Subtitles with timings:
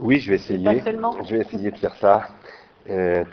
[0.00, 0.78] Oui, je vais essayer.
[0.78, 1.22] Pas seulement.
[1.24, 2.28] Je vais essayer de faire ça.
[2.90, 3.24] Euh,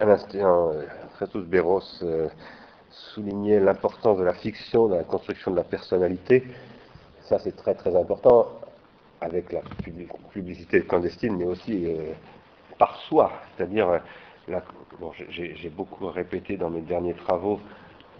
[0.00, 2.28] à l'instant, euh, Frédéric Béros euh,
[2.90, 6.44] soulignait l'importance de la fiction dans la construction de la personnalité.
[7.22, 8.60] Ça, c'est très très important
[9.20, 12.12] avec la pub- publicité clandestine, mais aussi euh,
[12.78, 13.32] par soi.
[13.56, 14.00] C'est-à-dire,
[14.98, 17.60] bon, j'ai beaucoup répété dans mes derniers travaux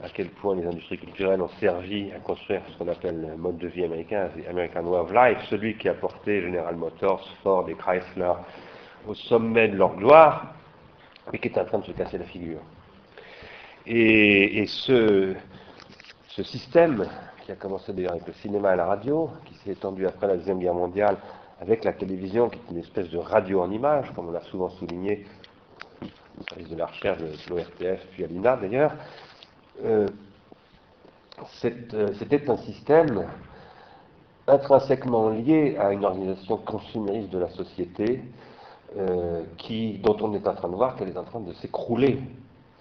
[0.03, 3.59] à quel point les industries culturelles ont servi à construire ce qu'on appelle le mode
[3.59, 7.75] de vie américain, American Way of Life, celui qui a porté General Motors, Ford et
[7.75, 8.33] Chrysler
[9.07, 10.55] au sommet de leur gloire,
[11.33, 12.61] mais qui est en train de se casser la figure.
[13.87, 15.35] Et, ce,
[16.29, 17.07] ce système,
[17.45, 20.37] qui a commencé d'ailleurs avec le cinéma et la radio, qui s'est étendu après la
[20.37, 21.17] Deuxième Guerre mondiale
[21.61, 24.71] avec la télévision, qui est une espèce de radio en image, comme on l'a souvent
[24.71, 25.27] souligné
[26.03, 28.93] au service de la recherche de l'ORTF, puis à l'INA d'ailleurs,
[29.85, 30.07] euh,
[31.65, 33.27] euh, c'était un système
[34.47, 38.23] intrinsèquement lié à une organisation consumériste de la société
[38.97, 42.21] euh, qui, dont on est en train de voir qu'elle est en train de s'écrouler,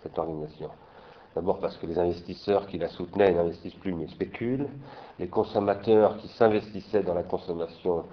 [0.03, 0.69] cette organisation.
[1.35, 4.67] D'abord parce que les investisseurs qui la soutenaient n'investissent plus mais spéculent.
[5.19, 8.05] Les consommateurs qui s'investissaient dans la consommation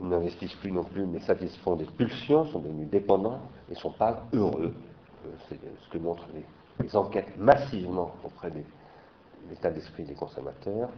[0.00, 4.24] n'investissent plus non plus mais satisfont des pulsions, sont devenus dépendants et ne sont pas
[4.32, 4.74] heureux.
[5.48, 6.44] C'est ce que montrent les,
[6.82, 8.60] les enquêtes massivement auprès de
[9.48, 10.88] l'état d'esprit des consommateurs.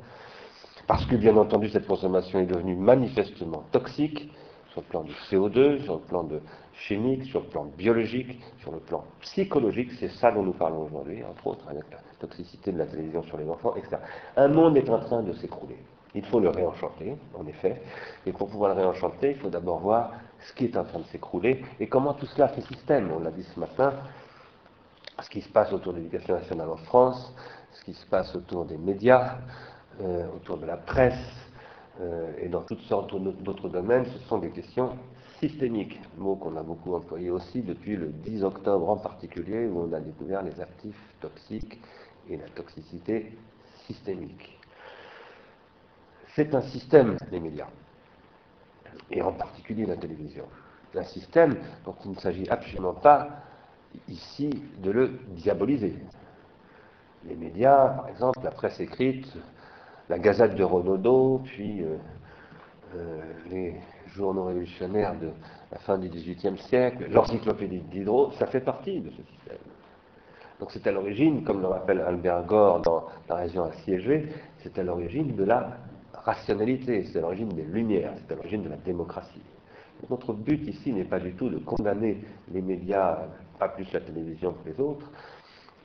[0.87, 4.33] Parce que bien entendu cette consommation est devenue manifestement toxique
[4.71, 6.41] sur le plan du CO2, sur le plan de
[6.75, 11.23] chimique, sur le plan biologique, sur le plan psychologique, c'est ça dont nous parlons aujourd'hui,
[11.25, 13.97] entre autres, avec la toxicité de la télévision sur les enfants, etc.
[14.37, 15.79] Un monde est en train de s'écrouler.
[16.15, 17.83] Il faut le réenchanter, en effet,
[18.25, 21.05] et pour pouvoir le réenchanter, il faut d'abord voir ce qui est en train de
[21.07, 23.11] s'écrouler et comment tout cela fait système.
[23.15, 23.93] On l'a dit ce matin,
[25.23, 27.35] ce qui se passe autour de l'éducation nationale en France,
[27.73, 29.39] ce qui se passe autour des médias,
[30.01, 31.15] euh, autour de la presse,
[32.01, 34.97] euh, et dans toutes sortes d'autres domaines, ce sont des questions
[35.41, 39.93] systémiques, mot qu'on a beaucoup employé aussi depuis le 10 octobre en particulier, où on
[39.93, 41.81] a découvert les actifs toxiques
[42.29, 43.37] et la toxicité
[43.87, 44.59] systémique.
[46.35, 47.69] C'est un système, les médias,
[49.11, 50.45] et en particulier la télévision.
[50.95, 53.29] Un système dont il ne s'agit absolument pas
[54.09, 54.51] ici
[54.83, 55.95] de le diaboliser.
[57.25, 59.27] Les médias, par exemple, la presse écrite,
[60.09, 61.97] la Gazette de Renaudot, puis euh,
[62.97, 63.21] euh,
[63.51, 63.75] les
[64.15, 65.31] journaux révolutionnaires de
[65.71, 69.59] la fin du XVIIIe siècle, l'encyclopédie de Diderot, ça fait partie de ce système.
[70.61, 74.83] Donc c'est à l'origine, comme le rappelle Albert Gore dans La région assiégée, c'est à
[74.83, 75.79] l'origine de la
[76.15, 79.43] rationalité, c'est à l'origine des lumières, c'est à l'origine de la démocratie.
[80.11, 82.19] Notre but ici n'est pas du tout de condamner
[82.53, 83.27] les médias,
[83.59, 85.11] pas plus la télévision que les autres,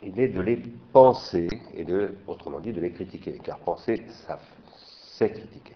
[0.03, 0.57] il est de les
[0.91, 4.39] penser et de, autrement dit, de les critiquer, car penser, ça,
[5.17, 5.75] c'est critiquer.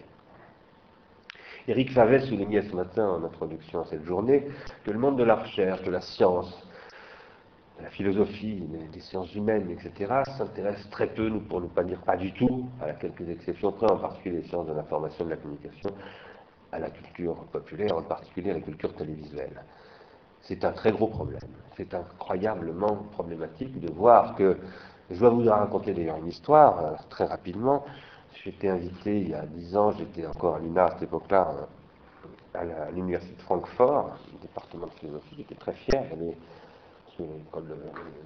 [1.66, 4.46] Éric Favet soulignait ce matin en introduction à cette journée
[4.84, 6.66] que le monde de la recherche, de la science,
[7.78, 8.62] de la philosophie,
[8.92, 12.92] des sciences humaines, etc., s'intéresse très peu, pour ne pas dire pas du tout, à
[12.92, 15.90] quelques exceptions près, en particulier les sciences de l'information et de la communication,
[16.72, 19.62] à la culture populaire, en particulier la culture télévisuelle.
[20.42, 21.40] C'est un très gros problème.
[21.76, 24.56] C'est incroyablement problématique de voir que,
[25.10, 27.84] je dois vous raconter d'ailleurs une histoire, euh, très rapidement.
[28.44, 31.54] J'étais invité il y a dix ans, j'étais encore à l'INA à cette époque-là,
[32.54, 36.04] euh, à l'université de Francfort, département de philosophie, j'étais très fier
[37.14, 37.24] sur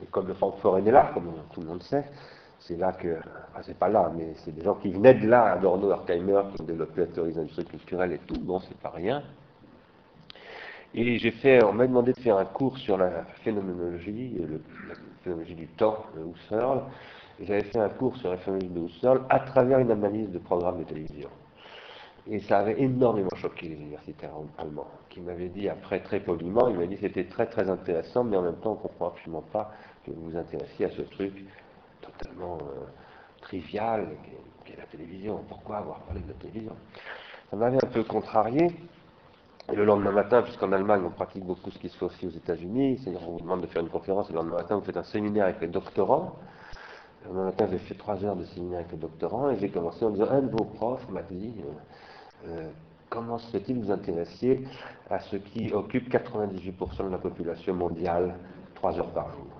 [0.00, 2.04] l'école de, Francfort est là, comme tout le monde sait.
[2.66, 3.18] C'est là que,
[3.50, 6.62] enfin, c'est pas là, mais c'est des gens qui venaient de là, Adorno, Horkheimer, qui
[6.62, 9.22] ont développé la théorie des industries culturelles et tout, bon, c'est pas rien.
[10.94, 14.38] Et j'ai fait, on m'a demandé de faire un cours sur la phénoménologie,
[14.88, 16.82] la phénoménologie du temps, le Husserl.
[17.40, 20.78] J'avais fait un cours sur la phénoménologie de Husserl à travers une analyse de programmes
[20.80, 21.30] de télévision.
[22.30, 26.74] Et ça avait énormément choqué les universitaires allemands, qui m'avaient dit après très poliment, ils
[26.74, 29.72] m'avaient dit c'était très très intéressant, mais en même temps on ne comprend absolument pas
[30.06, 31.44] que vous vous intéressiez à ce truc
[32.22, 33.58] totalement euh,
[34.64, 35.44] qu'est la télévision.
[35.48, 36.72] Pourquoi avoir parlé de la télévision?
[37.50, 38.70] Ça m'avait un peu contrarié.
[39.72, 42.30] Et le lendemain matin, puisqu'en Allemagne on pratique beaucoup ce qui se fait aussi aux
[42.30, 44.96] États-Unis, c'est-à-dire on vous demande de faire une conférence et le lendemain matin vous faites
[44.96, 46.36] un séminaire avec les doctorants.
[47.22, 50.04] Le lendemain matin j'ai fait trois heures de séminaire avec les doctorants et j'ai commencé
[50.04, 52.70] en disant un de vos profs m'a dit euh, euh,
[53.08, 54.66] comment se fait-il que vous intéressiez
[55.08, 58.34] à ce qui occupe 98% de la population mondiale
[58.74, 59.51] trois heures par jour?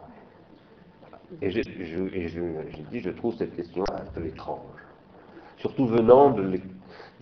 [1.40, 4.60] Et j'ai je- je- j'ai dit je trouve cette question un peu étrange
[5.58, 6.62] surtout venant de l'é-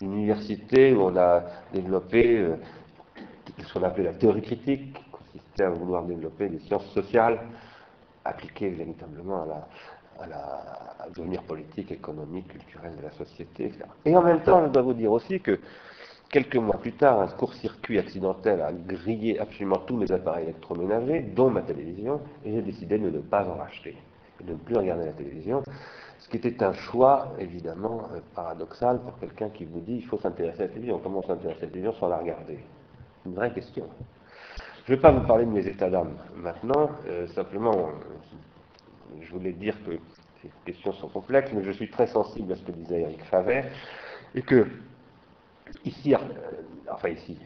[0.00, 2.56] d'une université où on a développé euh,
[3.62, 7.38] ce qu'on appelait la théorie critique, qui consistait à vouloir développer des sciences sociales
[8.24, 9.68] appliquées véritablement à la,
[10.24, 13.84] à la- au devenir politique, économique, culturel de la société, etc.
[14.04, 15.58] Et en même temps, je dois vous dire aussi que
[16.30, 21.50] quelques mois plus tard, un court-circuit accidentel a grillé absolument tous mes appareils électroménagers, dont
[21.50, 23.96] ma télévision, et j'ai décidé de ne pas en racheter
[24.40, 25.62] et de ne plus regarder la télévision.
[26.18, 30.18] Ce qui était un choix, évidemment, euh, paradoxal pour quelqu'un qui vous dit il faut
[30.18, 31.00] s'intéresser à la télévision.
[31.02, 32.58] Comment s'intéresser à la télévision sans la regarder?
[33.22, 33.86] C'est une vraie question.
[34.86, 39.30] Je ne vais pas vous parler de mes états d'âme maintenant, euh, simplement, euh, je
[39.32, 39.92] voulais dire que
[40.42, 43.64] ces questions sont complexes, mais je suis très sensible à ce que disait Eric Favet,
[44.34, 44.66] et que
[45.84, 46.14] ici,
[46.90, 47.36] enfin ici,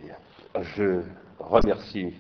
[0.77, 1.03] je
[1.39, 2.15] remercie,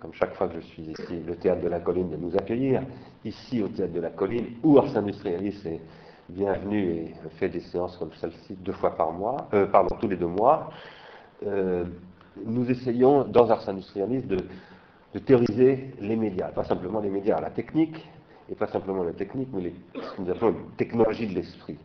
[0.00, 2.82] comme chaque fois que je suis ici, le Théâtre de la Colline de nous accueillir,
[3.24, 5.80] ici au Théâtre de la Colline, où Ars Industrialis est
[6.28, 10.16] bienvenu et fait des séances comme celle-ci deux fois par mois, euh, pardon, tous les
[10.16, 10.70] deux mois.
[11.46, 11.84] Euh,
[12.44, 14.38] nous essayons, dans Ars Industrialis, de,
[15.24, 18.06] théoriser les médias, pas simplement les médias, la technique,
[18.50, 21.78] et pas simplement la technique, mais ce que nous appelons une technologie de l'esprit.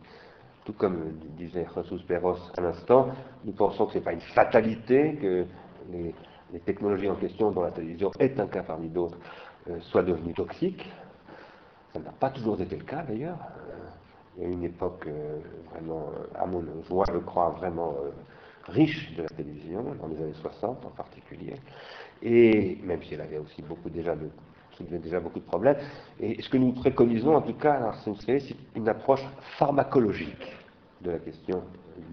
[0.64, 3.08] Tout comme disait Jesus Perros à l'instant,
[3.44, 5.46] nous pensons que ce n'est pas une fatalité que
[5.90, 6.14] les,
[6.60, 9.18] technologies en question, dont la télévision est un cas parmi d'autres,
[9.68, 10.92] euh, soient devenues toxiques.
[11.92, 13.38] Ça n'a pas toujours été le cas d'ailleurs.
[13.68, 13.88] Euh,
[14.36, 15.38] il y a une époque euh,
[15.70, 17.96] vraiment, à mon joie, je crois, vraiment
[18.68, 21.54] riche de la télévision, dans les années 60 en particulier,
[22.22, 24.28] et même si elle avait aussi beaucoup déjà de
[24.76, 25.76] soulevait déjà beaucoup de problèmes.
[26.20, 29.24] Et ce que nous préconisons, en tout cas, c'est une approche
[29.58, 30.56] pharmacologique
[31.00, 31.62] de la question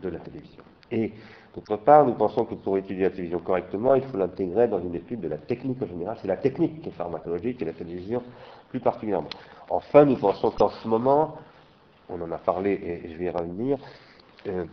[0.01, 0.63] de la télévision.
[0.91, 1.11] Et
[1.55, 4.95] d'autre part, nous pensons que pour étudier la télévision correctement, il faut l'intégrer dans une
[4.95, 6.17] étude de la technique en général.
[6.21, 8.23] C'est la technique qui est pharmacologique et la télévision
[8.69, 9.29] plus particulièrement.
[9.69, 11.37] Enfin, nous pensons qu'en ce moment,
[12.09, 13.77] on en a parlé et je vais y revenir,
[14.47, 14.65] euh,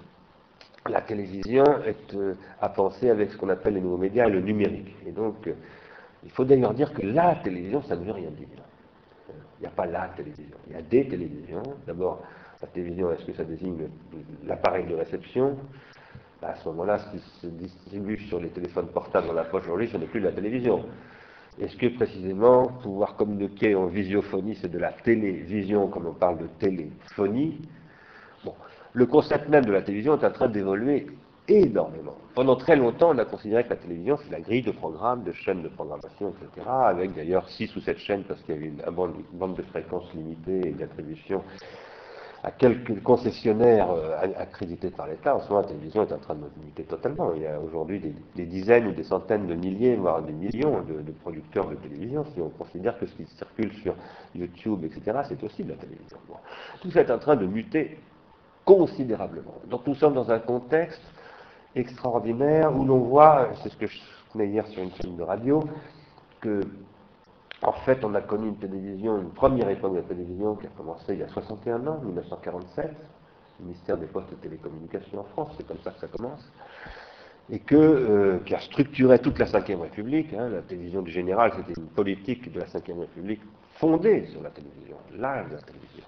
[0.88, 4.40] la télévision est euh, à penser avec ce qu'on appelle les nouveaux médias et le
[4.40, 4.94] numérique.
[5.06, 5.54] Et donc, euh,
[6.26, 8.48] il faut d'ailleurs dire que la télévision, ça ne veut rien dire.
[9.58, 10.56] Il n'y a pas la télévision.
[10.66, 11.62] Il y a des télévisions.
[11.86, 12.20] D'abord,
[12.60, 13.88] la télévision, est-ce que ça désigne
[14.44, 15.56] l'appareil de réception?
[16.42, 19.62] Bah, À ce moment-là, ce qui se distribue sur les téléphones portables dans la poche
[19.64, 20.84] aujourd'hui, ce n'est plus la télévision.
[21.60, 26.48] Est-ce que précisément pouvoir communiquer en visiophonie, c'est de la télévision, comme on parle de
[26.58, 27.60] téléphonie?
[28.44, 28.54] Bon,
[28.92, 31.06] le concept même de la télévision est en train d'évoluer
[31.48, 32.14] énormément.
[32.34, 35.32] Pendant très longtemps, on a considéré que la télévision, c'est la grille de programmes, de
[35.32, 38.82] chaînes de programmation, etc., avec d'ailleurs 6 ou 7 chaînes, parce qu'il y avait une,
[39.32, 41.42] bande, de fréquences limitée et d'attribution
[42.44, 45.34] à quelques concessionnaires euh, accrédités par l'État.
[45.34, 47.32] En ce moment, la télévision est en train de limiter totalement.
[47.34, 48.00] Il y a aujourd'hui
[48.36, 52.24] des, dizaines ou des centaines de milliers, voire des millions de, producteurs de télévision.
[52.34, 53.94] Si on considère que ce qui circule sur
[54.34, 56.18] YouTube, etc., c'est aussi de la télévision.
[56.82, 57.98] Tout ça est en train de muter
[58.64, 59.54] considérablement.
[59.68, 61.02] Donc nous sommes dans un contexte
[61.76, 65.62] extraordinaire où l'on voit, c'est ce que je soutenais hier sur une chaîne de radio,
[66.40, 66.60] que
[67.62, 70.70] en fait on a connu une télévision, une première époque de la télévision qui a
[70.70, 72.90] commencé il y a 61 ans, 1947,
[73.60, 76.50] le ministère des Postes et Télécommunications en France, c'est comme ça que ça commence,
[77.50, 80.32] et que, euh, qui a structuré toute la Ve République.
[80.34, 83.40] Hein, la télévision du général, c'était une politique de la Ve République
[83.78, 86.04] fondée sur la télévision, l'âge de la télévision.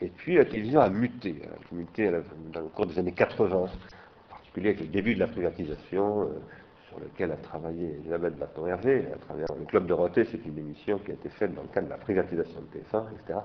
[0.00, 2.10] Et puis la télévision a muté, elle a muté
[2.52, 3.66] dans le cours des années 80, en
[4.48, 6.26] particulier avec le début de la privatisation, euh,
[6.88, 11.10] sur lequel a travaillé Elisabeth Baton-Hervé, à travers le Club Dorothée, c'est une émission qui
[11.10, 13.40] a été faite dans le cadre de la privatisation de TF1, etc.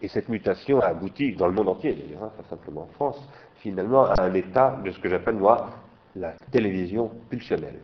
[0.00, 3.28] Et cette mutation a abouti, dans le monde entier d'ailleurs, hein, pas simplement en France,
[3.56, 5.70] finalement à un état de ce que j'appelle moi
[6.16, 7.80] la télévision pulsionnelle.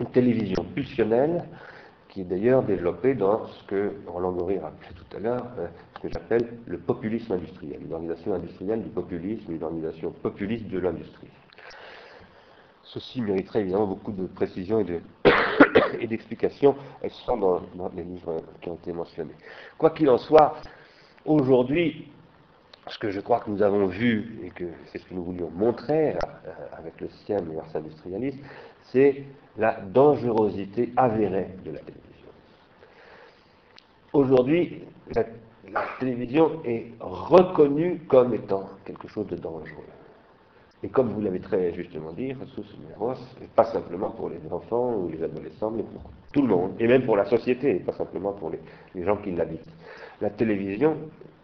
[0.00, 1.44] Une télévision pulsionnelle
[2.08, 6.00] qui est d'ailleurs développée dans ce que Roland Goury rappelait tout à l'heure, euh, ce
[6.00, 11.28] que j'appelle le populisme industriel, une organisation industrielle du populisme, une organisation populiste de l'industrie.
[12.82, 16.76] Ceci mériterait évidemment beaucoup de précision et d'explications.
[17.02, 17.62] Elles sont dans,
[17.96, 19.34] les livres qui ont été mentionnés.
[19.78, 20.56] Quoi qu'il en soit,
[21.24, 22.08] aujourd'hui,
[22.88, 25.50] ce que je crois que nous avons vu, et que c'est ce que nous voulions
[25.50, 28.38] montrer euh, avec le SIEM et l'Ars Industrialiste,
[28.84, 29.24] c'est
[29.56, 32.28] la dangerosité avérée de la télévision.
[34.12, 34.84] Aujourd'hui,
[35.14, 35.24] la,
[35.98, 39.84] télévision est reconnue comme étant quelque chose de dangereux.
[40.82, 42.36] Et comme vous l'avez très justement dit, et
[43.54, 47.04] pas simplement pour les enfants ou les adolescents, mais pour tout le monde, et même
[47.04, 49.72] pour la société, et pas simplement pour les, gens qui l'habitent.
[50.20, 50.96] La télévision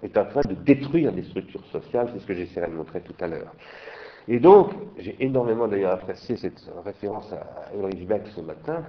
[0.03, 3.15] est en train de détruire des structures sociales, c'est ce que j'essaierai de montrer tout
[3.21, 3.53] à l'heure.
[4.29, 8.85] Et donc, j'ai énormément d'ailleurs apprécié cette référence à Ulrich Beck ce matin,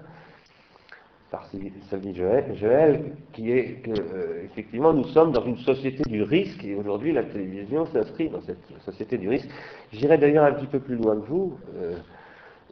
[1.34, 6.64] par Sylvie Joël, qui est que, euh, effectivement, nous sommes dans une société du risque,
[6.64, 9.50] et aujourd'hui, la télévision s'inscrit dans cette société du risque.
[9.92, 11.58] J'irai d'ailleurs un petit peu plus loin que vous.
[11.76, 11.96] Euh,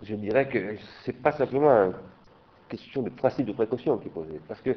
[0.03, 1.94] je dirais que ce n'est pas simplement une
[2.70, 4.75] question de principe de précaution qui est posée, parce qu'il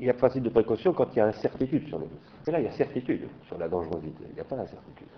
[0.00, 2.48] y a principe de précaution quand il y a incertitude sur les risques.
[2.48, 5.08] Et là, il y a certitude sur la dangerosité, il n'y a pas d'incertitude.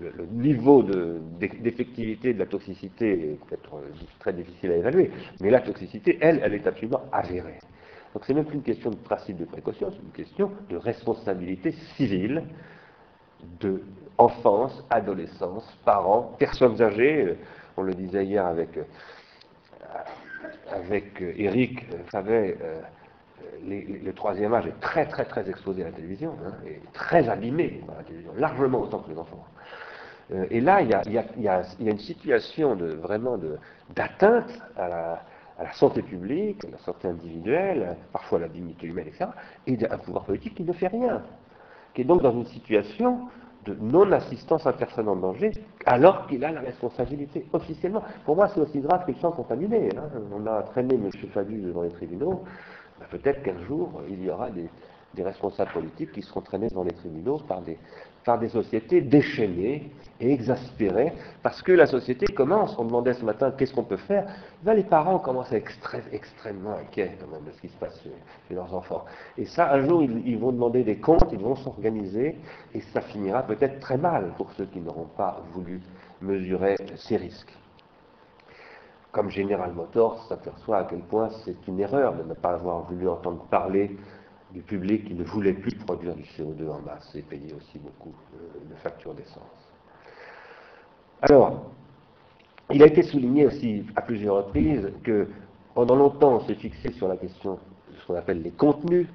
[0.00, 3.80] Le, niveau d'effectivité de, la toxicité est peut-être
[4.18, 5.10] très difficile à évaluer,
[5.40, 7.58] mais la toxicité, elle, elle est absolument avérée.
[8.14, 11.72] Donc c'est même plus une question de principe de précaution, c'est une question de responsabilité
[11.96, 12.44] civile
[13.60, 13.82] de
[14.18, 17.36] enfance, adolescence, parents, personnes âgées.
[17.76, 18.84] On le disait hier avec, euh,
[20.70, 22.16] avec Eric, vous
[23.66, 27.82] le troisième âge est très très très exposé à la télévision, hein, et très abîmé
[27.86, 29.44] par la télévision, largement autant que les enfants.
[30.32, 33.38] Euh, et là, il y a, une situation de, vraiment
[33.94, 39.26] d'atteinte à la, santé publique, à la santé individuelle, parfois à la dignité humaine, etc.,
[39.66, 41.22] et d'un pouvoir politique qui ne fait rien,
[41.94, 43.28] qui est donc dans une situation
[43.64, 45.52] de non-assistance à personne en danger,
[45.86, 48.02] alors qu'il a la responsabilité officiellement.
[48.24, 49.88] Pour moi, c'est aussi grave qu'il soit contaminé.
[49.96, 50.08] Hein.
[50.34, 51.08] On a traîné M.
[51.32, 52.44] Fabius devant les tribunaux.
[52.98, 54.68] Bah, peut-être qu'un jour, il y aura des,
[55.22, 61.62] responsables politiques qui seront traînés devant les tribunaux par des, sociétés déchaînées et exaspérées, parce
[61.62, 64.26] que la société commence, on demandait ce matin qu'est-ce qu'on peut faire,
[64.62, 65.70] ben, les parents commencent à être
[66.12, 69.04] extrêmement inquiets quand même de ce qui se passe chez, leurs enfants.
[69.38, 72.36] Et ça, un jour, ils, ils vont demander des comptes, ils vont s'organiser,
[72.74, 75.80] et ça finira peut-être très mal pour ceux qui n'auront pas voulu
[76.20, 77.52] mesurer ces risques.
[79.14, 83.08] Comme General Motors s'aperçoit à quel point c'est une erreur de ne pas avoir voulu
[83.08, 83.96] entendre parler
[84.52, 88.12] du public qui ne voulait plus produire du CO2 en masse et payer aussi beaucoup
[88.68, 89.40] de factures d'essence.
[91.22, 91.70] Alors,
[92.72, 95.28] il a été souligné aussi à plusieurs reprises que
[95.74, 99.06] pendant longtemps on s'est fixé sur la question de ce qu'on appelle les contenus,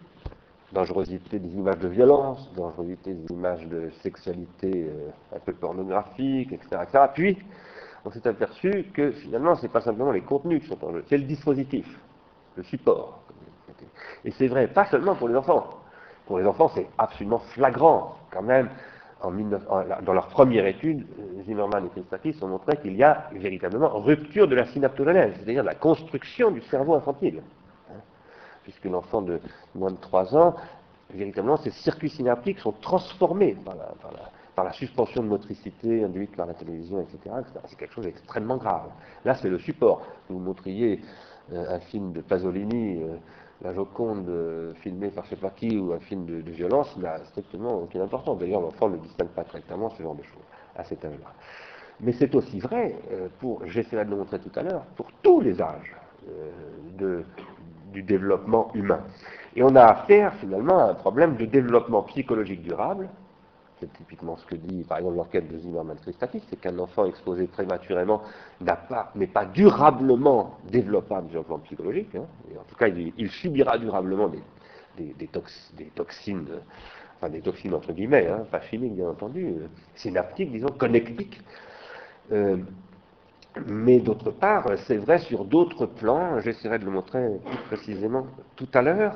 [0.71, 6.83] dangerosité des images de violence, dangerosité des images de sexualité euh, un peu pornographique, etc.,
[6.83, 7.05] etc.
[7.13, 7.37] Puis,
[8.05, 11.03] on s'est aperçu que finalement, ce n'est pas simplement les contenus qui sont en jeu,
[11.07, 11.85] c'est le dispositif,
[12.55, 13.21] le support.
[14.25, 15.69] Et c'est vrai, pas seulement pour les enfants.
[16.25, 18.17] Pour les enfants, c'est absolument flagrant.
[18.31, 18.69] Quand même,
[19.21, 24.47] dans leur première étude, euh, Zimmerman et Christakis ont montré qu'il y a véritablement rupture
[24.47, 27.41] de la synaptogenèse, c'est-à-dire de la construction du cerveau infantile.
[27.89, 27.99] Hein.
[28.63, 29.39] Puisque l'enfant de
[29.75, 30.55] moins de 3 ans,
[31.13, 33.91] véritablement, ses circuits synaptiques sont transformés par la
[34.73, 37.35] suspension de motricité induite par la télévision, etc.
[37.67, 38.89] C'est quelque chose d'extrêmement grave.
[39.25, 40.05] Là, c'est le support.
[40.29, 41.01] Vous montriez
[41.53, 43.15] euh, un film de Pasolini, euh,
[43.61, 46.95] la Joconde euh, filmée par je ne sais pas qui ou un film de, violence
[46.97, 48.37] n'a strictement aucune importance.
[48.39, 50.43] D'ailleurs, l'enfant ne distingue pas correctement ce genre de choses
[50.75, 51.31] à cet âge-là.
[52.01, 52.95] Mais c'est aussi vrai,
[53.39, 55.93] pour, j'essaierai de le montrer tout à l'heure, pour tous les âges
[57.91, 59.01] du développement humain.
[59.55, 63.09] Et on a affaire finalement à un problème de développement psychologique durable
[63.79, 68.21] c'est typiquement ce que dit par exemple l'enquête de Zimmerman-Christakis, c'est qu'un enfant exposé prématurément
[68.61, 72.25] n'est pas, pas durablement développable sur le plan psychologique, hein.
[72.59, 75.27] en tout cas il, subira durablement des, des,
[75.95, 76.47] toxines,
[77.17, 81.41] enfin des toxines entre guillemets, hein, pas chimiques bien entendu, euh, synaptiques, disons, connectiques.
[82.31, 82.57] Euh,
[83.65, 88.67] mais d'autre part, c'est vrai sur d'autres plans, j'essaierai de le montrer plus précisément tout
[88.73, 89.15] à l'heure,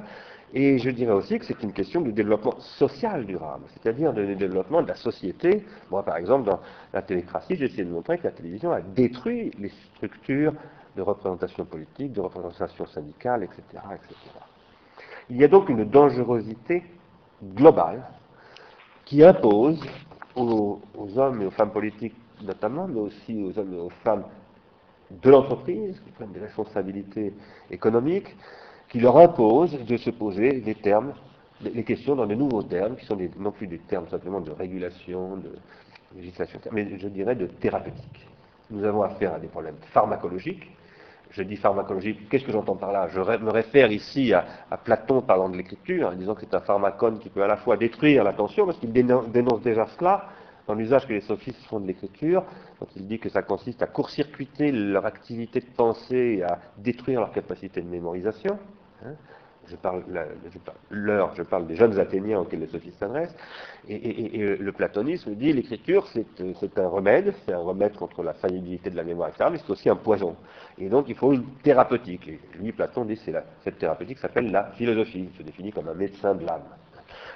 [0.53, 4.83] et je dirais aussi que c'est une question du développement social durable, c'est-à-dire du développement
[4.83, 5.65] de la société.
[5.89, 6.59] Moi, par exemple, dans
[6.93, 10.53] la télécratie, j'ai essayé de montrer que la télévision a détruit les structures
[10.95, 13.63] de représentation politique, de représentation syndicale, etc.
[13.95, 14.15] etc.
[15.31, 16.83] Il y a donc une dangerosité
[17.55, 18.03] globale
[19.05, 19.83] qui impose
[20.35, 24.25] aux, aux hommes et aux femmes politiques notamment, mais aussi aux hommes et aux femmes
[25.09, 27.33] de l'entreprise, qui prennent des responsabilités
[27.71, 28.35] économiques,
[28.93, 31.13] qui leur impose de se poser des termes,
[31.61, 35.37] des questions dans de nouveaux termes, qui sont non plus des termes simplement de régulation,
[35.37, 35.49] de
[36.15, 38.27] législation, mais je dirais de thérapeutique.
[38.69, 40.69] Nous avons affaire à des problèmes pharmacologiques.
[41.31, 43.07] Je dis pharmacologique, qu'est-ce que j'entends par là?
[43.07, 44.45] Je me réfère ici à,
[44.83, 47.77] Platon parlant de l'écriture, en disant que c'est un pharmacone qui peut à la fois
[47.77, 50.27] détruire l'attention, parce qu'il dénonce déjà cela
[50.67, 52.43] dans l'usage que les sophistes font de l'écriture,
[52.79, 57.21] quand il dit que ça consiste à court-circuiter leur activité de pensée et à détruire
[57.21, 58.59] leur capacité de mémorisation.
[59.05, 59.15] Hein.
[59.67, 59.75] je
[61.43, 63.35] parle, des jeunes Athéniens auxquels les sophistes s'adressent,
[63.87, 68.95] et, le platonisme dit l'écriture c'est un remède, c'est un remède contre la faillibilité de
[68.95, 70.35] la mémoire, etc., mais c'est aussi un poison.
[70.77, 72.27] Et donc il faut une thérapeutique.
[72.27, 73.31] Et lui, Platon dit que
[73.63, 76.63] cette thérapeutique s'appelle la philosophie, il se définit comme un médecin de l'âme.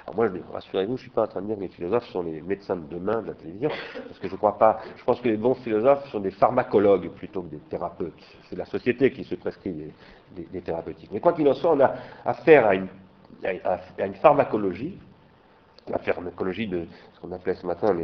[0.08, 2.22] Alors moi, rassurez-vous, je ne suis pas en train de dire que les philosophes sont
[2.22, 3.68] les médecins de demain de la télévision,
[4.06, 4.80] parce que je ne crois pas.
[4.96, 8.14] Je pense que les bons philosophes sont des pharmacologues plutôt que des thérapeutes.
[8.48, 9.92] C'est la société qui se prescrit
[10.34, 11.10] des, thérapeutiques.
[11.12, 11.92] Mais quoi qu'il en soit, on a
[12.24, 12.88] affaire à une,
[14.22, 14.96] pharmacologie,
[15.88, 17.94] la pharmacologie de ce qu'on appelait ce matin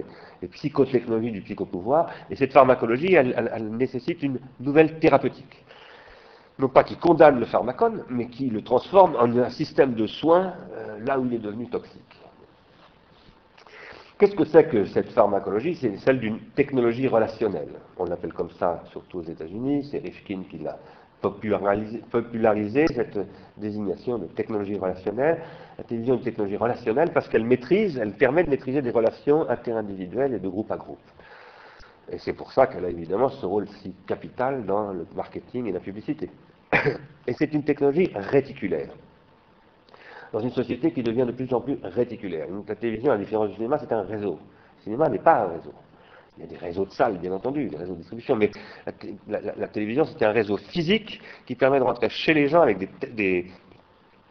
[0.43, 5.64] les, psychotechnologies du psychopouvoir, et cette pharmacologie, elle nécessite une nouvelle thérapeutique
[6.59, 10.55] non pas qui condamne le pharmacone, mais qui le transforme en un système de soins
[10.77, 12.03] euh, là où il est devenu toxique.
[14.19, 15.75] Qu'est-ce que c'est que cette pharmacologie?
[15.75, 17.81] C'est celle d'une technologie relationnelle.
[17.99, 19.89] On l'appelle comme ça, surtout aux États-Unis.
[19.91, 20.79] C'est Rifkin qui l'a
[21.21, 23.19] popularisé, cette
[23.57, 25.43] désignation de technologie relationnelle.
[25.79, 29.49] La télévision est une technologie relationnelle parce qu'elle maîtrise, elle permet de maîtriser des relations
[29.49, 30.99] interindividuelles et de groupe à groupe.
[32.11, 35.73] Et c'est pour ça qu'elle a évidemment ce rôle si capital dans le marketing et
[35.73, 36.31] la publicité.
[37.27, 38.91] Et c'est une technologie réticulaire.
[40.33, 42.49] Dans une société qui devient de plus en plus réticulaire.
[42.69, 44.39] La télévision, à la différence du cinéma, c'est un réseau.
[44.79, 45.73] Le cinéma n'est pas un réseau.
[46.37, 48.51] Il y a des réseaux de salles, bien entendu, des réseaux de distribution, mais
[49.29, 53.09] la, télévision, c'est un réseau physique qui permet de rentrer chez les gens avec des,
[53.11, 53.47] des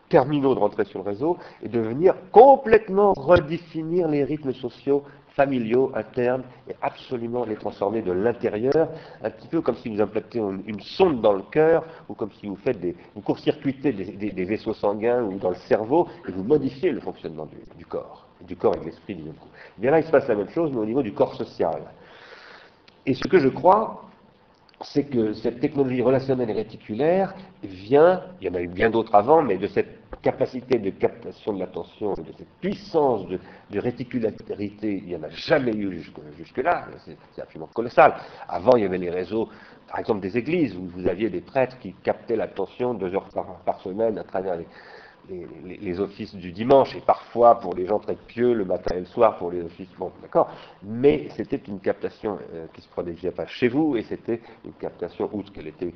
[0.10, 5.03] terminaux de rentrer sur le réseau et de venir complètement redéfinir les rythmes sociaux
[5.36, 8.90] familiaux, internes, et absolument les transformer de l'intérieur,
[9.24, 12.48] un petit peu comme si vous implantez une, sonde dans le cœur, ou comme si
[12.48, 16.92] vous faites des, vous court-circuitez des, vaisseaux sanguins ou dans le cerveau, et vous modifiez
[16.92, 17.48] le fonctionnement
[17.78, 19.48] du, corps, du corps et de l'esprit du même coup.
[19.78, 21.82] bien là, il se passe la même chose, mais au niveau du corps social.
[23.06, 24.06] Et ce que je crois,
[24.82, 29.16] c'est que cette technologie relationnelle et réticulaire vient, il y en a eu bien d'autres
[29.16, 33.39] avant, mais de cette capacité de captation de l'attention, de cette puissance de,
[33.79, 36.01] réticularité, il n'y en a jamais eu
[36.38, 38.15] jusque-là, c'est absolument colossal.
[38.48, 39.50] Avant, il y avait les réseaux,
[39.88, 43.27] par exemple des églises, où vous aviez des prêtres qui captaient l'attention deux heures
[43.65, 44.58] par, semaine à travers
[45.29, 49.05] les, offices du dimanche, et parfois pour les gens très pieux, le matin et le
[49.05, 50.50] soir pour les offices, bon, d'accord,
[50.84, 55.29] mais c'était une captation euh, qui se produisait pas chez vous, et c'était une captation,
[55.32, 55.93] outre qu'elle était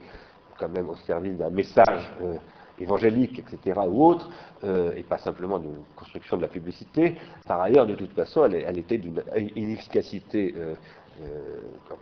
[0.58, 2.38] quand même au service d'un message euh,
[2.80, 4.30] évangélique, etc., ou autre,
[4.64, 7.16] euh, et pas simplement d'une construction de la publicité.
[7.48, 9.22] Par ailleurs, de toute façon, elle, était d'une
[9.56, 10.76] inefficacité euh,
[11.24, 11.58] euh,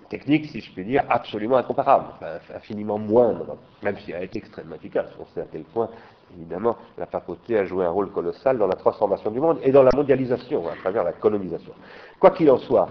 [0.10, 2.08] technique, si je puis dire, absolument incomparable,
[2.54, 5.10] infiniment moindre, même si elle a été extrêmement efficace.
[5.20, 5.90] On sait à quel point,
[6.38, 9.84] évidemment, la papauté a joué un rôle colossal dans la transformation du monde et dans
[9.84, 11.74] la mondialisation, à travers la colonisation.
[12.20, 12.90] Quoi qu'il en soit,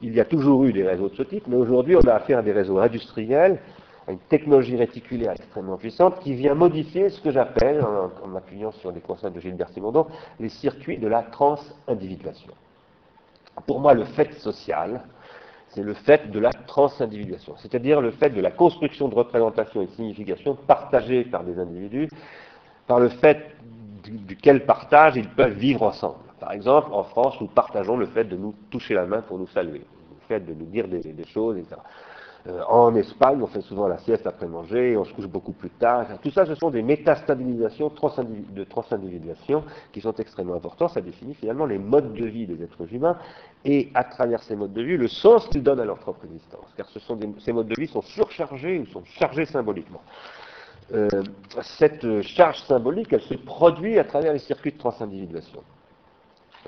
[0.00, 2.38] il y a toujours eu des réseaux de ce type, mais aujourd'hui, on a affaire
[2.38, 3.58] à des réseaux industriels
[4.08, 9.00] une technologie réticulaire extrêmement puissante qui vient modifier ce que j'appelle, en, m'appuyant sur les
[9.00, 10.06] conseils de Gilbert Simondon,
[10.40, 12.52] les circuits de la transindividuation.
[13.66, 15.02] Pour moi, le fait social,
[15.68, 19.86] c'est le fait de la transindividuation, c'est-à-dire le fait de la construction de représentation et
[19.86, 22.08] de signification partagée par des individus,
[22.86, 23.54] par le fait
[24.04, 26.20] duquel partage ils peuvent vivre ensemble.
[26.40, 29.48] Par exemple, en France, nous partageons le fait de nous toucher la main pour nous
[29.48, 31.76] saluer, le fait de nous dire des choses, etc.
[32.48, 35.70] Euh, en Espagne, on fait souvent la sieste après manger, on se couche beaucoup plus
[35.70, 36.06] tard.
[36.22, 40.88] Tout ça, ce sont des métastabilisations de transindividuation qui sont extrêmement importants.
[40.88, 43.18] Ça définit finalement les modes de vie des êtres humains
[43.64, 46.72] et à travers ces modes de vie, le sens qu'ils donnent à leur propre existence.
[46.76, 46.86] Car
[47.38, 50.00] ces modes de vie sont surchargés ou sont chargés symboliquement.
[50.94, 51.08] Euh,
[51.60, 55.62] cette charge symbolique, elle se produit à travers les circuits de transindividuation.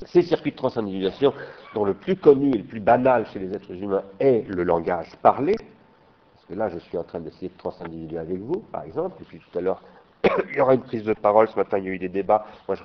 [0.07, 1.35] Ces circuits de transindividuation,
[1.75, 5.09] dont le plus connu et le plus banal chez les êtres humains est le langage
[5.23, 9.21] parlé, parce que là je suis en train d'essayer de transindividuer avec vous, par exemple,
[9.21, 9.83] et puis tout à l'heure
[10.51, 12.47] il y aura une prise de parole, ce matin il y a eu des débats,
[12.69, 12.77] moi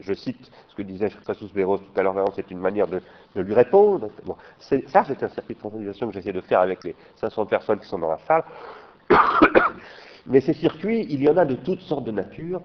[0.00, 3.00] je, cite ce que disait Christophe Béros tout à l'heure, c'est une manière de,
[3.34, 4.10] lui répondre.
[4.58, 7.88] Ça c'est un circuit de transindividuation que j'essaie de faire avec les 500 personnes qui
[7.88, 8.44] sont dans la salle.
[10.26, 12.62] Mais ces circuits, il y en a de toutes sortes de natures,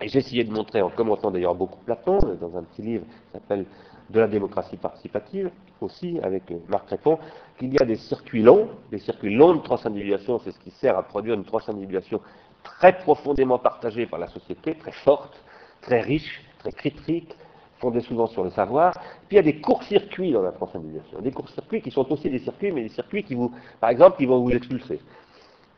[0.00, 3.32] et j'ai essayé de montrer, en commentant d'ailleurs beaucoup Platon, dans un petit livre qui
[3.32, 3.66] s'appelle
[4.08, 7.18] De la démocratie participative, aussi avec Marc Répond,
[7.58, 10.96] qu'il y a des circuits longs, des circuits longs de transindividuation, c'est ce qui sert
[10.96, 12.20] à produire une transindividuation
[12.62, 15.42] très profondément partagée par la société, très forte,
[15.82, 17.36] très riche, très critique,
[17.78, 18.92] fondée souvent sur le savoir.
[19.28, 22.38] Puis il y a des courts-circuits dans la transindividuation, des courts-circuits qui sont aussi des
[22.38, 25.00] circuits, mais des circuits qui vous, par exemple, qui vont vous expulser.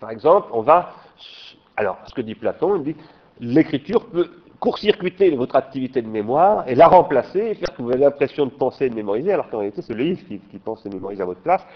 [0.00, 0.94] Par exemple, on va,
[1.76, 2.96] alors, ce que dit Platon, il dit,
[3.40, 4.30] l'écriture peut
[4.62, 8.52] court-circuiter votre activité de mémoire et la remplacer et faire que vous avez l'impression de
[8.52, 11.24] penser et de mémoriser, alors qu'en réalité, c'est le livre qui, pense et mémorise à
[11.24, 11.66] votre place.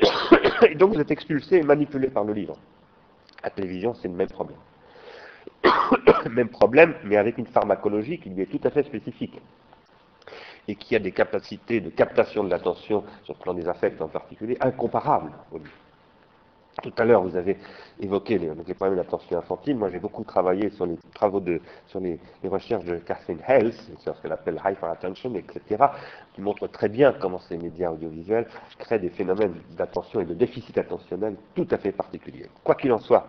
[0.66, 2.56] et donc, vous êtes expulsé et manipulé par le livre.
[3.42, 4.56] À la télévision, c'est le même problème.
[6.30, 9.38] même problème, mais avec une pharmacologie qui lui est tout à fait spécifique
[10.68, 14.08] et qui a des capacités de captation de l'attention sur le plan des affects en
[14.08, 15.81] particulier incomparables au livre.
[16.80, 17.58] Tout à l'heure, vous avez
[18.00, 19.76] évoqué les, problèmes d'attention infantile.
[19.76, 24.16] Moi, j'ai beaucoup travaillé sur les travaux de, sur les, recherches de Catherine Hales, sur
[24.16, 25.84] ce qu'elle appelle hyper attention, etc.,
[26.34, 30.78] qui montrent très bien comment ces médias audiovisuels créent des phénomènes d'attention et de déficit
[30.78, 32.48] attentionnel tout à fait particuliers.
[32.64, 33.26] Quoi qu'il en soit,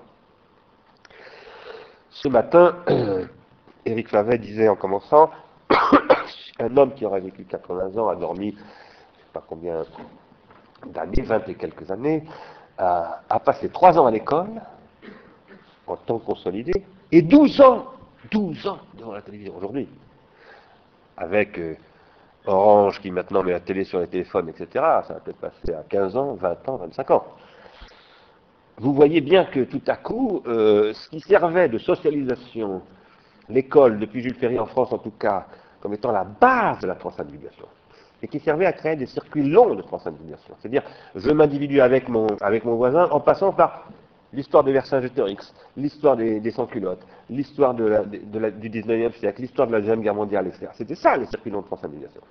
[2.13, 2.77] ce matin,
[3.85, 5.31] Éric Favet disait en commençant,
[6.59, 9.83] un homme qui aurait vécu 80 ans a dormi, je ne sais pas combien
[10.85, 12.23] d'années, 20 et quelques années,
[12.77, 14.61] a, passé 3 ans à l'école,
[15.87, 16.73] en temps consolidé,
[17.11, 17.85] et 12 ans,
[18.31, 19.87] 12 ans devant la télévision aujourd'hui,
[21.17, 21.75] avec euh,
[22.45, 24.67] Orange qui maintenant met la télé sur les téléphones, etc.
[24.73, 27.25] Ça va peut-être passer à 15 ans, 20 ans, 25 ans.
[28.77, 32.81] Vous voyez bien que tout à coup, euh, ce qui servait de socialisation,
[33.49, 35.45] l'école, depuis Jules Ferry en France en tout cas,
[35.79, 37.67] comme étant la base de la transindividuation,
[38.23, 40.55] et qui servait à créer des circuits longs de transindividuation.
[40.59, 40.83] C'est-à-dire,
[41.13, 43.89] je m'individue avec mon, avec mon voisin en passant par
[44.31, 50.15] l'histoire de Vercingétorix, l'histoire des, sans-culottes, l'histoire du 19e siècle, l'histoire de la Deuxième Guerre
[50.15, 50.67] mondiale, etc.
[50.73, 52.21] C'était ça, les circuits longs de transindividuation.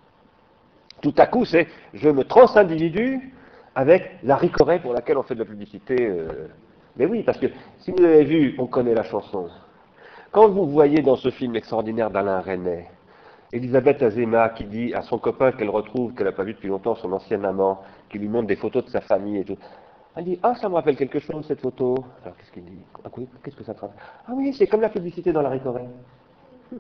[1.02, 3.31] Tout à coup, c'est je me transindividue
[3.74, 5.96] avec la ricorée pour laquelle on fait de la publicité.
[6.00, 6.48] Euh.
[6.96, 7.46] Mais oui, parce que
[7.81, 9.48] si vous avez vu, on connaît la chanson.
[10.31, 12.88] Quand vous voyez dans ce film extraordinaire d'Alain Resnais,
[13.53, 16.95] Elisabeth Azema qui dit à son copain qu'elle retrouve, qu'elle n'a pas vu depuis longtemps,
[16.95, 19.59] son ancien amant, qui lui montre des photos de sa famille et tout.
[20.17, 21.97] Elle dit Ah, ça me rappelle quelque chose cette photo.
[22.25, 22.83] Alors qu'est-ce qu'il dit?
[23.05, 23.11] Ah,
[23.45, 25.83] Qu'est-ce que ça te Ah oui, c'est comme la publicité dans la Ricoré.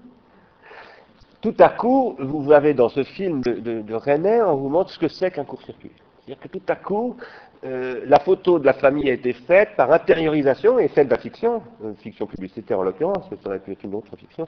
[1.42, 5.08] Tout à coup, vous avez dans ce film de, René, on vous montre ce que
[5.08, 5.90] c'est qu'un court-circuit.
[6.24, 7.16] C'est-à-dire que tout à coup,
[7.64, 11.18] euh, la photo de la famille a été faite par intériorisation et celle de la
[11.18, 14.46] fiction, une fiction publicitaire en l'occurrence, mais ça aurait pu être une autre fiction,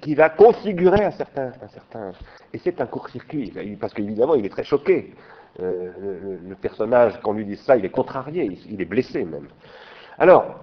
[0.00, 2.12] qui, va configurer un certain, un certain
[2.52, 5.12] et c'est un court-circuit, parce qu'évidemment il est très choqué.
[5.60, 9.48] Euh, le, personnage, quand lui dit ça, il est contrarié, il, est blessé même.
[10.18, 10.60] Alors,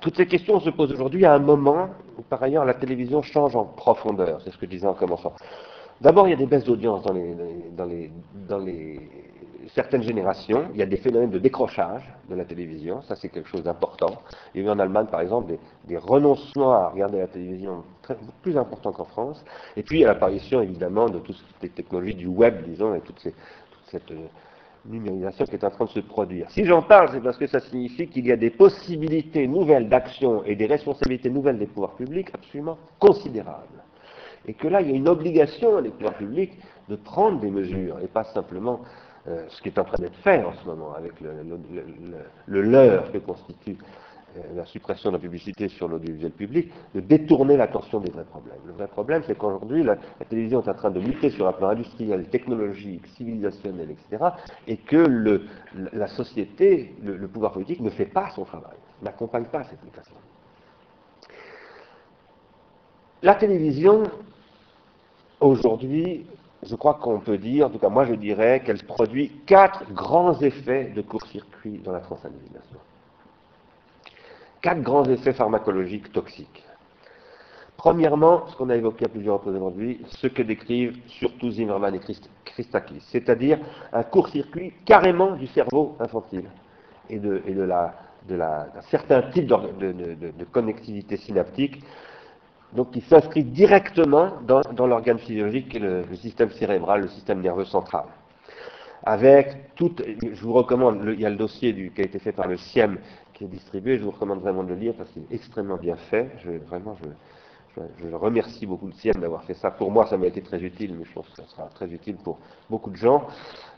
[0.00, 3.56] toutes ces questions se posent aujourd'hui à un moment où par ailleurs la télévision change
[3.56, 5.32] en profondeur, c'est ce que je disais en commençant.
[6.00, 7.34] D'abord, il y a des baisses d'audience dans les,
[7.76, 8.10] dans, les,
[8.48, 9.00] dans les
[9.74, 13.48] certaines générations, il y a des phénomènes de décrochage de la télévision, ça c'est quelque
[13.48, 14.22] chose d'important.
[14.54, 15.54] Il y a eu en Allemagne par exemple
[15.86, 19.44] des, renoncements à regarder la télévision très, plus importants qu'en France.
[19.76, 23.26] Et puis a l'apparition évidemment de toutes les technologies du web, disons, et toute
[23.86, 24.26] cette euh,
[24.84, 26.50] numérisation qui est en train de se produire.
[26.50, 30.44] Si j'en parle, c'est parce que ça signifie qu'il y a des possibilités nouvelles d'action
[30.44, 33.82] et des responsabilités nouvelles des pouvoirs publics absolument considérables.
[34.46, 36.52] Et que là, il y a une obligation des pouvoirs publics
[36.88, 38.80] de prendre des mesures et pas simplement
[39.28, 41.30] euh, ce qui est en train d'être fait en ce moment avec le,
[42.46, 43.76] le, leurre que constitue
[44.36, 48.58] euh, la suppression de la publicité sur l'audiovisuel public, de détourner l'attention des vrais problèmes.
[48.66, 49.96] Le vrai problème, c'est qu'aujourd'hui, la,
[50.28, 54.30] télévision est en train de lutter sur un plan industriel, technologique, civilisationnel, etc.,
[54.68, 55.40] et que
[55.92, 60.14] la société, le, pouvoir politique ne fait pas son travail, n'accompagne pas cette mutation.
[63.22, 64.04] La télévision,
[65.40, 66.26] aujourd'hui,
[66.62, 70.38] je crois qu'on peut dire, en tout cas moi je dirais, qu'elle produit quatre grands
[70.40, 72.78] effets de court-circuit dans la transindividuation.
[74.60, 76.64] Quatre grands effets pharmacologiques toxiques.
[77.76, 82.00] Premièrement, ce qu'on a évoqué à plusieurs reprises aujourd'hui, ce que décrivent surtout Zimmerman et
[82.44, 83.58] Christakis, c'est-à-dire
[83.92, 86.48] un court-circuit carrément du cerveau infantile
[87.10, 87.42] et de,
[88.28, 91.82] d'un certain type de connectivité synaptique
[92.76, 98.04] donc qui s'inscrit directement dans, l'organe physiologique le, système cérébral, le système nerveux central.
[99.02, 102.46] Avec tout, je vous recommande, il y a le dossier qui a été fait par
[102.46, 102.98] le CIEM
[103.32, 105.96] qui est distribué, je vous recommande vraiment de le lire parce qu'il est extrêmement bien
[105.96, 106.30] fait.
[106.44, 109.70] Je, vraiment, je, remercie beaucoup le CIEM d'avoir fait ça.
[109.70, 112.16] Pour moi, ça m'a été très utile, mais je pense que ça sera très utile
[112.16, 113.26] pour beaucoup de gens,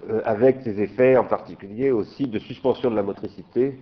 [0.08, 3.78] euh, avec des effets en particulier aussi de suspension de la motricité,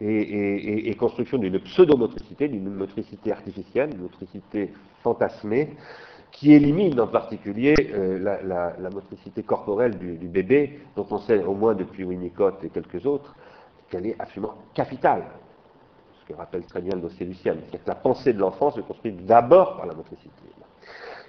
[0.00, 5.70] et, construction d'une pseudomotricité, d'une motricité artificielle, une motricité fantasmée,
[6.32, 11.74] qui élimine en particulier euh, la, motricité corporelle du, bébé, dont on sait au moins
[11.74, 13.34] depuis Winnicott et quelques autres
[13.88, 15.22] qu'elle est absolument capitale.
[16.20, 17.54] Ce que rappelle très bien le dossier Lucien.
[17.54, 20.30] C'est-à-dire que la pensée de l'enfant se construit d'abord par la motricité.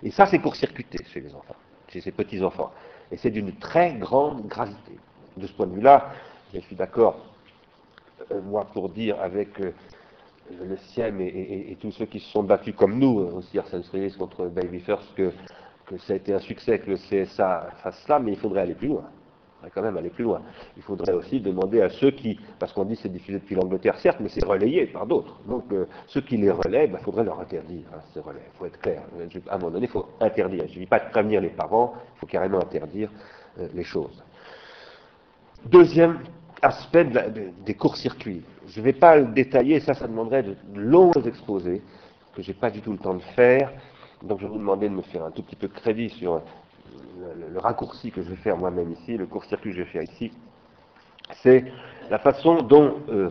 [0.04, 1.56] Et ça, c'est court-circuité chez les enfants,
[1.88, 2.72] chez ces petits-enfants.
[3.12, 4.94] Et c'est d'une très grande gravité.
[5.38, 6.12] De ce point de vue-là,
[6.54, 7.24] je suis d'accord
[8.44, 9.72] moi, pour dire avec euh,
[10.64, 14.16] le CIEM et, tous ceux qui se sont battus comme nous, euh, aussi Arsène Strelis
[14.18, 15.32] contre Baby First, que,
[16.00, 18.90] ça a été un succès que le CSA fasse cela, mais il faudrait aller plus
[18.90, 19.06] loin.
[19.08, 20.42] Il faudrait quand même aller plus loin.
[20.76, 24.18] Il faudrait aussi demander à ceux qui, parce qu'on dit c'est diffusé depuis l'Angleterre, certes,
[24.20, 25.40] mais c'est relayé par d'autres.
[25.48, 25.64] Donc
[26.08, 28.44] ceux qui les relaient, il ben, faudrait leur interdire hein, ces relais.
[28.54, 29.04] Il faut être clair.
[29.50, 30.64] À un moment donné, il faut interdire.
[30.66, 33.10] Il ne suffit pas de prévenir les parents, il faut carrément interdire
[33.74, 34.22] les choses.
[35.66, 36.20] Deuxième
[36.62, 37.08] aspect
[37.66, 38.44] des courts-circuits.
[38.68, 41.82] Je ne vais pas le détailler, ça, ça demanderait de longs exposés,
[42.36, 43.72] que je n'ai pas du tout le temps de faire.
[44.24, 46.42] Donc je vais vous demander de me faire un tout petit peu de crédit sur
[47.20, 50.32] le, raccourci que je vais faire moi-même ici, le court-circuit que je vais faire ici.
[51.44, 51.66] C'est
[52.10, 53.30] la façon dont euh,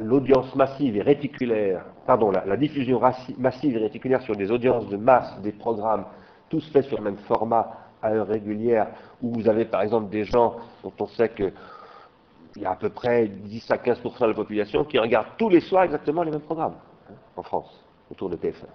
[0.00, 3.00] l'audience massive et réticulaire, pardon, la, diffusion
[3.38, 6.04] massive et réticulaire sur des audiences de masse, des programmes,
[6.48, 8.88] tout se fait sur le même format à heure régulière,
[9.22, 11.52] où vous avez par exemple des gens dont on sait que
[12.56, 15.48] il y a à peu près 10 à 15% de la population qui regarde tous
[15.48, 16.76] les soirs exactement les mêmes programmes
[17.10, 18.66] hein, en France, autour de TF1.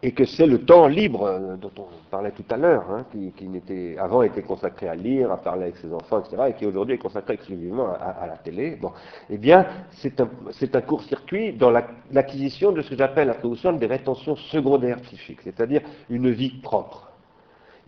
[0.00, 3.32] et que c'est le temps libre euh, dont on parlait tout à l'heure, hein, qui,
[3.32, 6.66] qui n'était avant était consacré à lire, à parler avec ses enfants, etc., et qui
[6.66, 8.76] aujourd'hui est consacré exclusivement à, à la télé.
[8.76, 8.92] Bon,
[9.28, 10.28] eh bien, c'est un,
[10.74, 15.40] un court-circuit dans la- l'acquisition de ce que j'appelle la traduction des rétentions secondaires psychiques,
[15.42, 17.10] c'est-à-dire une vie propre.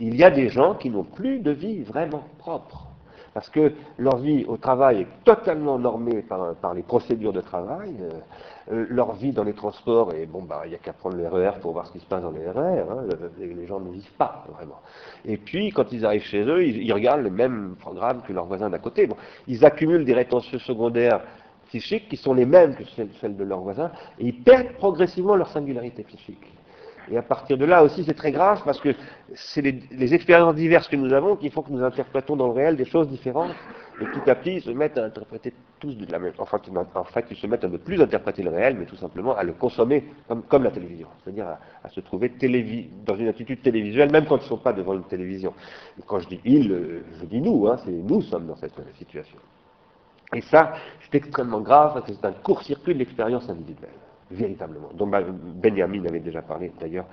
[0.01, 2.87] Il y a des gens qui n'ont plus de vie vraiment propre.
[3.33, 7.95] Parce que leur vie au travail est totalement normée par, les procédures de travail.
[8.01, 8.09] euh,
[8.71, 11.27] euh, leur vie dans les transports, et bon, bah, il n'y a qu'à prendre le
[11.27, 12.81] RER pour voir ce qui se passe dans les RER.
[12.89, 14.79] hein, le- les, les gens ne vivent pas vraiment.
[15.25, 18.69] Et puis, quand ils arrivent chez eux, ils, regardent le même programme que leurs voisins
[18.69, 19.09] d'à côté.
[19.47, 21.21] Ils accumulent des rétentions secondaires
[21.69, 22.83] psychiques qui sont les mêmes que
[23.19, 26.53] celles de leurs voisins, et ils perdent progressivement leur singularité psychique.
[27.09, 28.89] Et à partir de là aussi, c'est très grave parce que
[29.33, 32.75] c'est les, expériences diverses que nous avons qui font que nous interprétons dans le réel
[32.75, 33.51] des choses différentes.
[34.01, 36.33] Et petit à petit, ils se mettent à interpréter tous de la même.
[36.37, 36.59] Enfin,
[36.95, 39.43] en fait, ils se mettent à ne plus interpréter le réel, mais tout simplement à
[39.43, 41.07] le consommer comme, la télévision.
[41.23, 41.47] C'est-à-dire
[41.83, 42.31] à, se trouver
[43.05, 45.53] dans une attitude télévisuelle, même quand ils ne sont pas devant une télévision.
[46.07, 49.37] Quand je dis ils, euh, je dis nous, hein, c'est nous sommes dans cette situation.
[50.33, 53.89] Et ça, c'est extrêmement grave parce que c'est un court-circuit de l'expérience individuelle,
[54.31, 57.05] véritablement, dont Ben- Benjamin avait déjà parlé d'ailleurs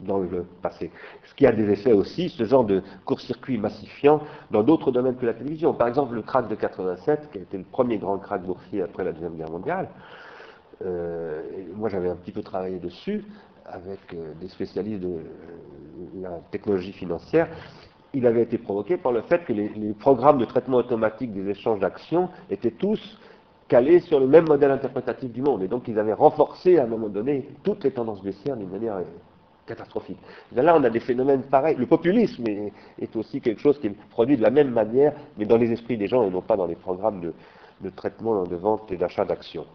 [0.00, 0.90] dans le passé.
[1.24, 5.26] Ce qui a des effets aussi, ce genre de court-circuit massifiant dans d'autres domaines que
[5.26, 5.74] la télévision.
[5.74, 9.04] Par exemple, le crack de 87, qui a été le premier grand crack boursier après
[9.04, 9.88] la Deuxième Guerre mondiale.
[10.84, 11.42] Euh,
[11.74, 13.24] moi, j'avais un petit peu travaillé dessus
[13.66, 15.20] avec euh, des spécialistes de euh,
[16.22, 17.48] la technologie financière
[18.12, 21.78] il avait été provoqué par le fait que les programmes de traitement automatique des échanges
[21.78, 23.18] d'actions étaient tous
[23.70, 25.62] calés sur le même modèle interprétatif du monde.
[25.62, 28.96] Et donc ils avaient renforcé à un moment donné toutes les tendances baissières d'une manière
[28.96, 29.04] euh,
[29.66, 30.18] catastrophique.
[30.54, 31.76] Là, on a des phénomènes pareils.
[31.76, 35.56] Le populisme est, aussi quelque chose qui est produit de la même manière, mais dans
[35.56, 37.20] les esprits des gens et non pas dans les programmes
[37.80, 39.66] de, traitement, de vente et d'achat d'actions.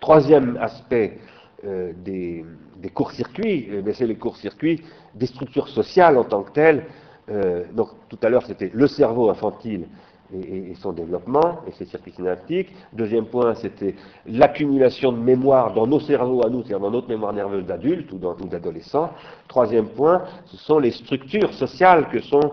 [0.00, 1.18] Troisième aspect
[1.64, 2.44] euh, des,
[2.92, 4.82] courts-circuits, eh c'est les courts-circuits
[5.14, 6.84] des structures sociales en tant que telles.
[7.30, 9.86] Euh, donc tout à l'heure c'était le cerveau infantile
[10.34, 12.68] et, et- son développement et ses circuits synaptiques.
[12.92, 13.94] Deuxième point c'était
[14.26, 18.18] l'accumulation de mémoire dans nos cerveaux à nous, c'est-à-dire dans notre mémoire nerveuse d'adulte ou
[18.46, 19.10] d'adolescent.
[19.48, 22.52] Troisième point, ce sont les structures sociales que sont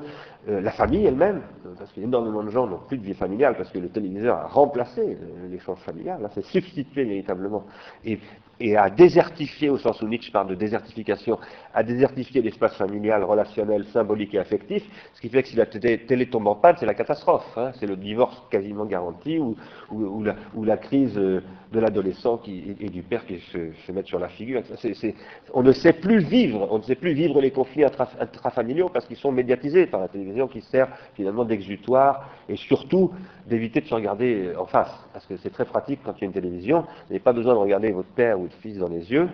[0.49, 3.69] euh, la famille elle-même, euh, parce qu'énormément de gens n'ont plus de vie familiale, parce
[3.71, 7.63] que le téléviseur a remplacé euh, l'échange familial, là c'est substitué véritablement,
[8.03, 8.19] et,
[8.59, 11.37] et a désertifié, au sens où Nietzsche parle de désertification,
[11.73, 16.29] a désertifié l'espace familial, relationnel, symbolique et affectif, ce qui fait que si la télé,
[16.29, 19.55] tombe en panne, c'est la catastrophe, hein, c'est le divorce quasiment garanti, ou,
[19.91, 23.91] ou- ou la, ou la crise de l'adolescent et, et du père qui se, se
[23.91, 24.61] mettent sur la figure.
[24.77, 25.15] C'est- c'est-
[25.53, 29.05] on ne sait plus vivre, on ne sait plus vivre les conflits intra- intrafamiliaux parce
[29.05, 33.11] qu'ils sont médiatisés par la télévision qui sert finalement d'exutoire et surtout
[33.47, 34.93] d'éviter de se regarder euh, en face.
[35.13, 37.53] Parce que c'est très pratique quand il y a une télévision, vous n'avez pas besoin
[37.53, 39.29] de regarder votre père ou votre fils dans les yeux,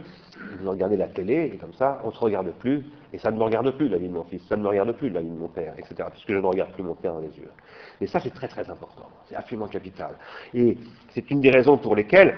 [0.61, 3.37] vous regardez la télé et comme ça, on ne se regarde plus et ça ne
[3.37, 5.29] me regarde plus la vie de mon fils, ça ne me regarde plus la vie
[5.29, 6.07] de mon père, etc.
[6.11, 7.51] Puisque je ne regarde plus mon père dans les yeux.
[7.99, 10.11] Et ça, c'est très très important, c'est absolument capital.
[10.53, 10.77] Et
[11.09, 12.37] c'est une des raisons pour lesquelles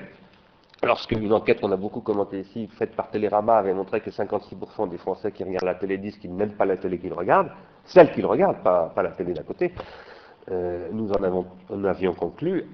[0.84, 4.90] Lorsque une enquête qu'on a beaucoup commentée ici, faite par Télérama, avait montré que 56%
[4.90, 7.52] des Français qui regardent la télé disent qu'ils n'aiment pas la télé qu'ils regardent,
[7.86, 9.72] celle qu'ils regardent, pas, la télé d'à côté,
[10.52, 12.66] euh, nous en avions conclu,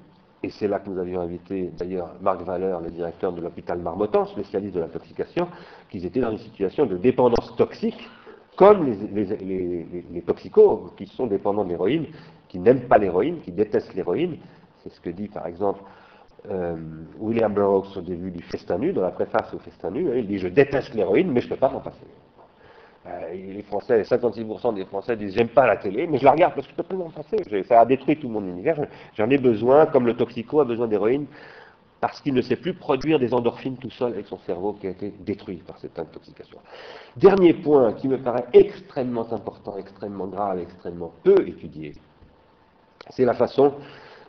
[0.41, 4.25] et c'est là que nous avions invité d'ailleurs Marc Valeur, le directeur de l'hôpital Marmottan,
[4.25, 5.47] spécialiste de l'intoxication,
[5.91, 8.09] qu'ils étaient dans une situation de dépendance toxique,
[8.55, 12.07] comme les- les- les toxicos qui sont dépendants de l'héroïne,
[12.47, 14.37] qui n'aiment pas l'héroïne, qui détestent l'héroïne.
[14.81, 15.81] C'est ce que dit par exemple
[16.49, 16.75] euh,
[17.19, 20.27] William Burroughs au début du Festin nu, dans la préface au Festin nu, hein, il
[20.27, 21.97] dit Je déteste l'héroïne, mais je ne peux pas m'en passer.
[23.07, 26.53] Euh, les Français, 56% des Français disent J'aime pas la télé, mais je la regarde
[26.55, 27.63] parce que je ne peux pas m'en passer.
[27.67, 28.83] Ça a détruit tout mon univers, je-
[29.17, 31.25] j'en ai besoin, comme le toxico a besoin d'héroïne,
[32.01, 34.91] parce qu'il ne sait plus produire des endorphines tout seul avec son cerveau qui a
[34.91, 36.57] été détruit par cette intoxication.
[37.17, 41.93] Dernier point qui me paraît extrêmement important, extrêmement grave, extrêmement peu étudié,
[43.09, 43.73] c'est la façon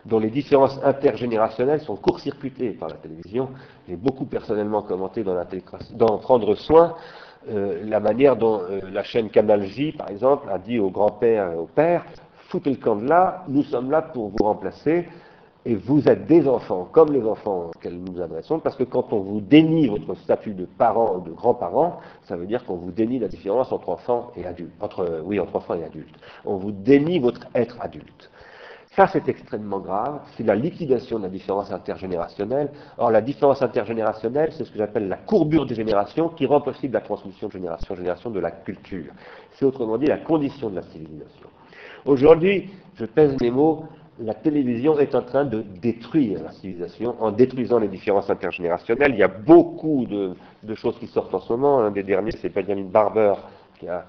[0.07, 3.51] dont les différences intergénérationnelles sont court-circuitées par la télévision.
[3.89, 5.47] J'ai beaucoup personnellement commenté dans, la
[5.93, 6.95] dans Prendre soin
[7.49, 11.53] euh, la manière dont euh, la chaîne Canal J, par exemple, a dit au grand-père
[11.53, 12.05] et au père,
[12.49, 15.09] foutez le camp de là, nous sommes là pour vous remplacer,
[15.65, 19.21] et vous êtes des enfants, comme les enfants auxquels nous adressons, parce que quand on
[19.21, 23.19] vous dénie votre statut de parent ou de grand-parent, ça veut dire qu'on vous dénie
[23.19, 24.73] la différence entre enfants et adultes.
[24.81, 26.15] Entre, oui, entre enfants et adultes.
[26.45, 28.31] On vous dénie votre être adulte.
[28.97, 30.21] Ça, c'est extrêmement grave.
[30.37, 32.71] C'est la liquidation de la différence intergénérationnelle.
[32.99, 36.95] Or, la différence intergénérationnelle, c'est ce que j'appelle la courbure des générations qui rend possible
[36.95, 39.13] la transmission de génération en génération de la culture.
[39.53, 41.47] C'est autrement dit la condition de la civilisation.
[42.05, 43.85] Aujourd'hui, je pèse mes mots,
[44.19, 49.13] la télévision est en train de détruire la civilisation en détruisant les différences intergénérationnelles.
[49.13, 50.35] Il y a beaucoup de,
[50.75, 51.81] choses qui sortent en ce moment.
[51.81, 53.35] Un des derniers, c'est Benjamin Barber
[53.79, 54.05] qui a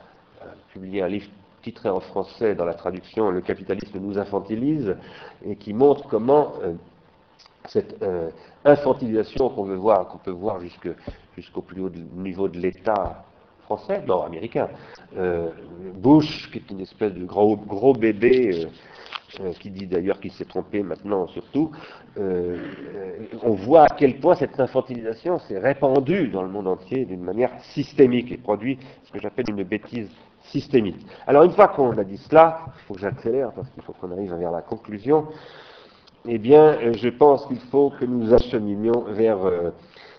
[0.73, 1.27] publié un livre
[1.61, 4.95] titré en français dans la traduction Le capitalisme nous infantilise
[5.45, 6.73] et qui montre comment euh,
[7.67, 8.29] cette euh,
[8.65, 10.59] infantilisation qu'on veut voir, qu'on peut voir
[11.35, 13.23] jusqu'au plus haut niveau de l'État
[13.63, 14.67] français, non américain,
[15.17, 15.49] euh,
[15.95, 18.67] Bush, qui est une espèce de gros, gros bébé,
[19.61, 21.71] qui dit d'ailleurs qu'il s'est trompé maintenant surtout,
[22.17, 27.51] on voit à quel point cette infantilisation s'est répandue dans le monde entier d'une manière
[27.61, 30.09] systémique et produit ce que j'appelle une bêtise
[30.51, 31.05] systémique.
[31.27, 34.11] Alors une fois qu'on a dit cela, il faut que j'accélère parce qu'il faut qu'on
[34.11, 35.27] arrive vers la conclusion,
[36.27, 39.71] eh bien euh, je pense qu'il faut que nous acheminions vers, euh,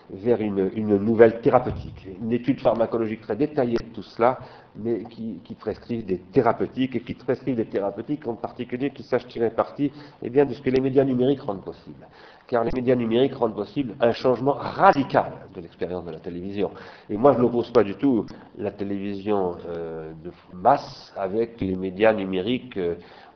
[0.09, 2.07] vers une, nouvelle thérapeutique.
[2.21, 4.39] Une étude pharmacologique très détaillée de tout cela,
[4.75, 9.27] mais qui, qui prescrivent des thérapeutiques et qui prescrivent des thérapeutiques en particulier qui sachent
[9.27, 9.91] tirer parti
[10.21, 12.07] eh bien, de ce que les médias numériques rendent possible
[12.47, 16.71] car les médias numériques rendent possible un changement radical de l'expérience de la télévision.
[17.09, 18.25] Et moi, je n'oppose pas du tout
[18.57, 22.77] la télévision euh, de masse avec les médias numériques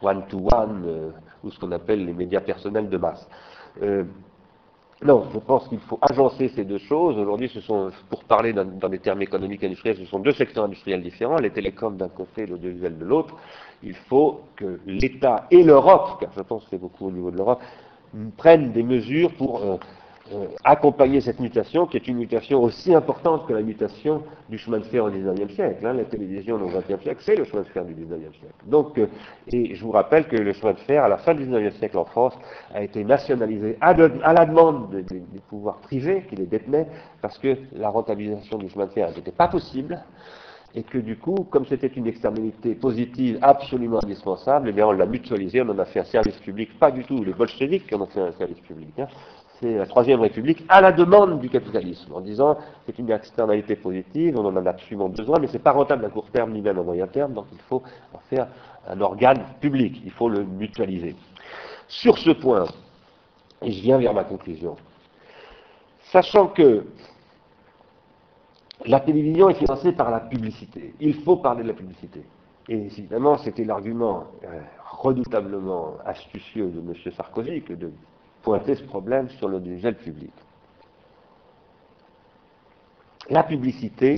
[0.01, 1.11] one-to-one, euh, euh,
[1.43, 3.27] ou ce qu'on appelle les médias personnels de masse.
[5.03, 7.17] non, je pense qu'il faut agencer ces deux choses.
[7.17, 10.33] Aujourd'hui, ce sont, pour parler dans, dans, des termes économiques et industriels, ce sont deux
[10.33, 13.35] secteurs industriels différents, les télécoms d'un côté, l'audiovisuel de l'autre.
[13.83, 17.37] Il faut que l'État et l'Europe, car je pense que c'est beaucoup au niveau de
[17.37, 17.61] l'Europe,
[18.37, 19.77] prennent des mesures pour euh,
[20.33, 24.79] euh, accompagner cette mutation, qui est une mutation aussi importante que la mutation du chemin
[24.79, 25.85] de fer au XIXe siècle.
[25.85, 25.93] Hein.
[25.93, 28.53] La télévision au XXe siècle, c'est le chemin de fer du XIXe siècle.
[28.65, 29.07] Donc, euh,
[29.47, 31.97] et je vous rappelle que le chemin de fer, à la fin du XIXe siècle
[31.97, 32.37] en France,
[32.73, 36.87] a été nationalisé à, la demande des, pouvoirs privés qui les détenaient,
[37.21, 40.03] parce que la rentabilisation du chemin de fer n'était pas possible
[40.77, 45.07] et que du coup, comme c'était une externalité positive absolument indispensable, eh bien on l'a
[45.07, 48.01] mutualisé, on en a fait un service public, pas du tout les bolcheviks qui en
[48.01, 49.07] ont fait un service public, hein.
[49.59, 54.37] c'est la Troisième République à la demande du capitalisme, en disant c'est une externalité positive,
[54.37, 56.83] on en a absolument besoin, mais c'est pas rentable à court terme ni même à
[56.83, 57.81] moyen terme, donc il faut
[58.13, 58.47] en faire
[58.87, 61.15] un organe public, il faut le mutualiser.
[61.87, 62.65] Sur ce point,
[63.63, 64.75] et je viens vers ma conclusion,
[66.11, 66.83] sachant que
[68.87, 70.93] la télévision est financée par la publicité.
[70.99, 72.23] Il faut parler de la publicité.
[72.69, 76.93] Et évidemment, c'était l'argument euh, redoutablement astucieux de M.
[77.15, 77.91] Sarkozy que de
[78.41, 80.31] pointer ce problème sur l'audiovisuel public.
[83.29, 84.15] La publicité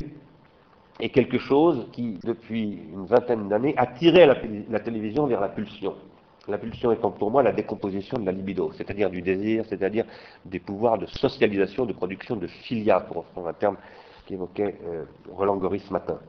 [1.00, 4.36] est quelque chose qui, depuis une vingtaine d'années, a tiré la,
[4.70, 5.96] la, télévision vers la pulsion.
[6.48, 10.06] La pulsion étant pour moi la décomposition de la libido, c'est-à-dire du désir, c'est-à-dire
[10.46, 13.78] des pouvoirs de socialisation, de production de filia, pour reprendre un terme
[14.30, 16.20] qu'évoquait euh, Roland Goris ce matin.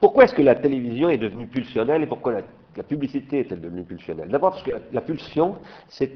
[0.00, 2.32] Pourquoi est-ce que la télévision est devenue pulsionnelle et pourquoi
[2.76, 4.28] la, publicité est-elle devenue pulsionnelle?
[4.28, 5.56] D'abord parce que la, pulsion,
[5.88, 6.14] c'est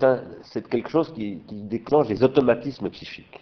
[0.71, 3.41] quelque chose qui, déclenche des automatismes psychiques.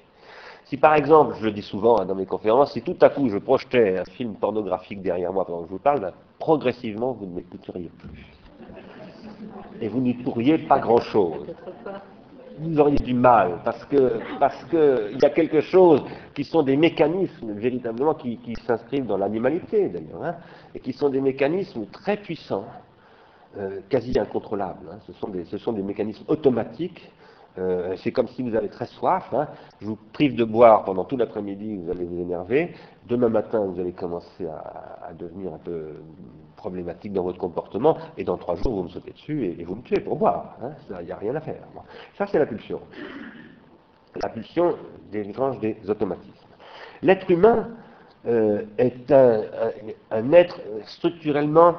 [0.64, 3.28] Si par exemple, je le dis souvent hein, dans mes conférences, si tout à coup
[3.28, 7.34] je projetais un film pornographique derrière moi pendant que je vous parle, progressivement vous ne
[7.34, 8.26] m'écouteriez plus.
[9.82, 11.46] Et vous n'y pourriez pas grand-chose
[12.62, 16.02] vous auriez du mal, parce que parce que il y a quelque chose
[16.34, 20.36] qui sont des mécanismes véritablement qui, s'inscrivent dans l'animalité d'ailleurs, hein,
[20.74, 22.66] et qui sont des mécanismes très puissants,
[23.58, 24.88] euh, quasi incontrôlables.
[24.90, 24.98] Hein.
[25.06, 27.10] Ce, sont des, ce sont des mécanismes automatiques.
[27.58, 29.46] Euh, c'est comme si vous avez très soif, hein.
[29.80, 32.72] je vous prive de boire pendant tout l'après-midi, vous allez vous énerver.
[33.06, 35.96] Demain matin, vous allez commencer à devenir un peu
[36.62, 39.82] problématique dans votre comportement, et dans trois jours, vous me sautez dessus et, vous me
[39.82, 40.56] tuez pour boire.
[40.62, 40.70] Hein.
[41.00, 41.62] Il n'y a rien à faire.
[42.16, 42.80] Ça, c'est la pulsion.
[44.22, 44.76] La pulsion
[45.10, 46.52] dégrange des automatismes.
[47.02, 47.68] L'être humain
[48.26, 51.74] euh, est un, être structurellement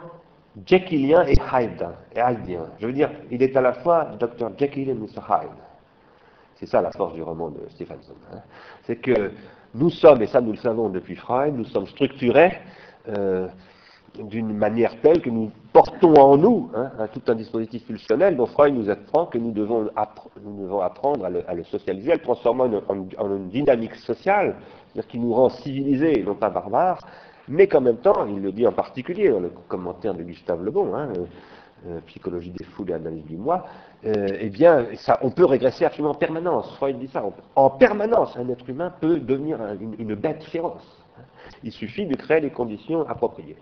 [0.66, 2.66] Jekyllien et Hydeien.
[2.80, 4.52] Je veux dire, il est à la fois Dr.
[4.58, 5.24] Jekyll et Mr.
[5.30, 5.62] Hyde.
[6.56, 8.16] C'est ça la force du roman de Stephenson.
[8.34, 8.42] Hein.
[8.84, 9.32] C'est que
[9.74, 12.60] nous sommes, et ça nous le savons depuis Freud, nous sommes structurés
[13.08, 13.48] euh,
[14.20, 18.74] d'une manière telle que nous portons en nous hein, tout un dispositif pulsionnel dont Freud
[18.74, 23.96] nous apprend que nous devons, apprendre à le, socialiser, à le transformer en, une dynamique
[23.96, 24.56] sociale,
[24.88, 27.00] c'est-à-dire qui nous rend civilisés et non pas barbares,
[27.48, 30.96] mais qu'en même temps, il le dit en particulier dans le commentaire de Gustave Lebon,
[30.96, 31.26] hein, euh,
[31.88, 33.66] euh, Psychologie des foules et analyse du moi,
[34.06, 34.86] euh, eh bien,
[35.22, 36.74] on peut régresser absolument en permanence.
[36.78, 37.24] Freud dit ça.
[37.56, 39.60] en permanence, un être humain peut devenir
[39.98, 41.03] une bête féroce.
[41.64, 43.56] Il suffit de créer les conditions appropriées.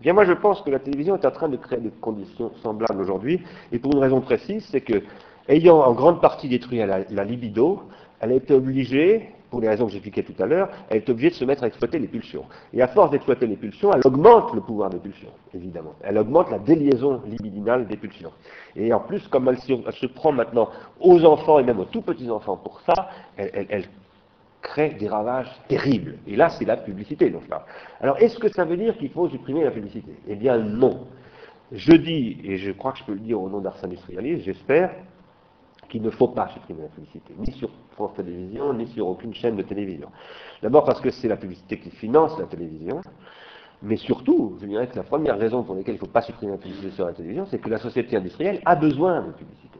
[0.00, 3.00] Bien, moi, je pense que la télévision est en train de créer des conditions semblables
[3.00, 3.40] aujourd'hui,
[3.70, 5.02] et pour une raison précise, c'est que,
[5.48, 7.82] ayant en grande partie détruit la, libido,
[8.20, 11.28] elle a été obligée, pour les raisons que j'expliquais tout à l'heure, elle est obligée
[11.28, 12.46] de se mettre à exploiter les pulsions.
[12.72, 15.94] Et à force d'exploiter les pulsions, elle augmente le pouvoir des pulsions, évidemment.
[16.02, 18.32] Elle augmente la déliaison libidinale des pulsions.
[18.74, 20.70] Et en plus, comme elle se, prend maintenant
[21.00, 23.84] aux enfants et même aux tout petits enfants pour ça, elle,
[24.62, 26.16] crée des ravages terribles.
[26.26, 27.54] Et là, c'est la publicité dont je.
[28.00, 30.12] Alors, est-ce que ça veut dire qu'il faut supprimer la publicité?
[30.28, 31.06] Eh bien, non.
[31.72, 34.90] Je dis, et je crois que je peux le dire au nom d'Ars Industrialis, j'espère,
[35.88, 39.56] qu'il ne faut pas supprimer la publicité, ni sur France Télévisions, ni sur aucune chaîne
[39.56, 40.08] de télévision.
[40.62, 43.00] D'abord parce que c'est la publicité qui finance la télévision,
[43.82, 46.52] mais surtout, je dirais que la première raison pour laquelle il ne faut pas supprimer
[46.52, 49.71] la publicité sur la télévision, c'est que la société industrielle a besoin de publicité.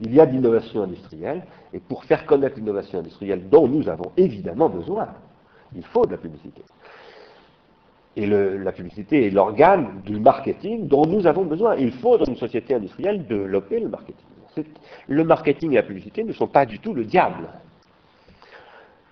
[0.00, 4.68] Il y a d'innovation industrielle, et pour faire connaître l'innovation industrielle dont nous avons évidemment
[4.68, 5.08] besoin,
[5.74, 6.62] il faut de la publicité.
[8.16, 11.76] Et la publicité est l'organe du marketing dont nous avons besoin.
[11.76, 14.24] Il faut dans une société industrielle développer le marketing
[15.08, 17.48] le marketing et la publicité ne sont pas du tout le diable.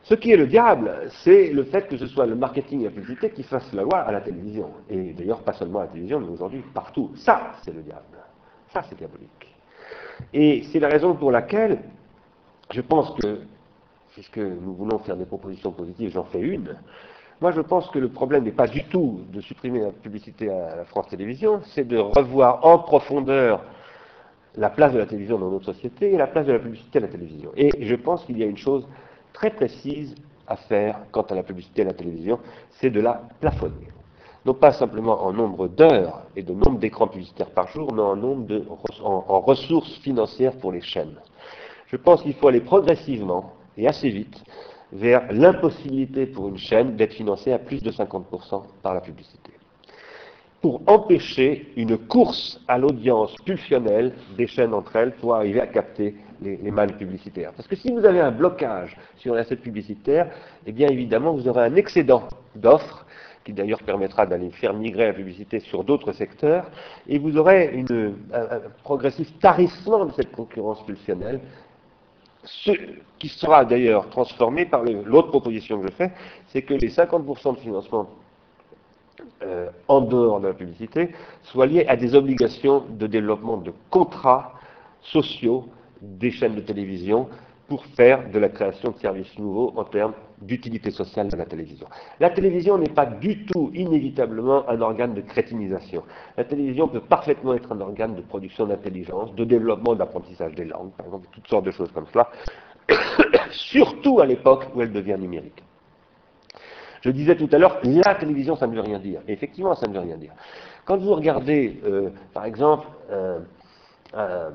[0.03, 2.91] Ce qui est le diable, c'est le fait que ce soit le marketing et la
[2.91, 4.71] publicité qui fassent la loi à la télévision.
[4.91, 7.11] Et d'ailleurs, pas seulement à la télévision, mais aujourd'hui partout.
[7.15, 8.19] Ça, c'est le diable.
[8.73, 9.54] Ça, c'est diabolique.
[10.33, 11.79] Et c'est la raison pour laquelle
[12.71, 13.41] je pense que,
[14.13, 16.77] puisque nous voulons faire des propositions positives, j'en fais une,
[17.41, 20.77] moi je pense que le problème n'est pas du tout de supprimer la publicité à
[20.77, 23.63] la France Télévisions, c'est de revoir en profondeur
[24.57, 27.03] la place de la télévision dans notre société et la place de la publicité à
[27.03, 27.51] la télévision.
[27.57, 28.87] Et je pense qu'il y a une chose
[29.33, 30.15] très précise
[30.47, 32.39] à faire quant à la publicité à la télévision,
[32.71, 33.94] c'est de la plafonner.
[34.47, 38.17] Non pas simplement en nombre d'heures et de nombre d'écrans publicitaires par jour, mais en
[38.17, 38.65] nombre de
[39.03, 41.17] en ressources financières pour les chaînes.
[41.87, 44.43] Je pense qu'il faut aller progressivement et assez vite
[44.93, 49.53] vers l'impossibilité pour une chaîne d'être financée à plus de 50% par la publicité
[50.65, 56.15] pour empêcher une course à l'audience pulsionnelle des chaînes entre elles pour arriver à capter
[56.41, 57.53] les, les publicitaires.
[57.55, 60.31] Parce que si vous avez un blocage sur l'assiette publicitaire,
[60.67, 62.23] eh bien évidemment vous aurez un excédent
[62.57, 63.05] d'offres
[63.45, 66.71] qui d'ailleurs permettra d'aller faire migrer la publicité sur d'autres secteurs,
[67.07, 71.41] et vous aurez un, progressif tarissement de cette concurrence pulsionnelle,
[72.45, 72.73] ce
[73.19, 76.13] qui sera d'ailleurs transformé par l'autre proposition que je fais,
[76.49, 78.09] c'est que les 50% de financement
[79.43, 81.11] euh, en dehors de la publicité,
[81.43, 84.55] soit lié à des obligations de développement de contrats
[85.01, 85.69] sociaux
[86.03, 87.29] des chaînes de télévision
[87.69, 90.13] pour faire de la création de services nouveaux en termes
[90.43, 91.87] d'utilité sociale de la télévision.
[92.21, 96.03] La télévision n'est pas du tout inévitablement un organe de crétinisation.
[96.37, 100.91] La télévision peut parfaitement être un organe de production d'intelligence, de développement d'apprentissage des langues,
[100.93, 102.31] par exemple, toutes sortes de choses comme cela,
[103.51, 105.63] surtout à l'époque où elle devient numérique.
[107.01, 109.21] Je disais tout à l'heure, la télévision, ça ne veut rien dire.
[109.29, 110.33] effectivement, ça ne veut rien dire.
[110.87, 113.41] Quand vous regardez, euh, par exemple, euh,
[114.17, 114.51] euh,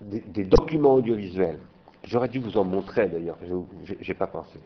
[0.00, 1.58] des, documents audiovisuels,
[2.04, 3.38] j'aurais dû vous en montrer d'ailleurs,
[3.84, 4.58] je n'ai pas pensé,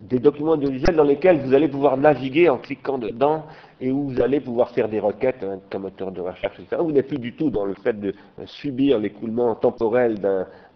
[0.00, 3.44] des documents audiovisuels dans lesquels vous allez pouvoir naviguer en cliquant dedans
[3.80, 6.76] et où vous allez pouvoir faire des requêtes avec un moteur de recherche, etc.
[6.80, 8.14] Vous n'êtes plus du tout dans le fait de
[8.46, 10.18] subir l'écoulement temporel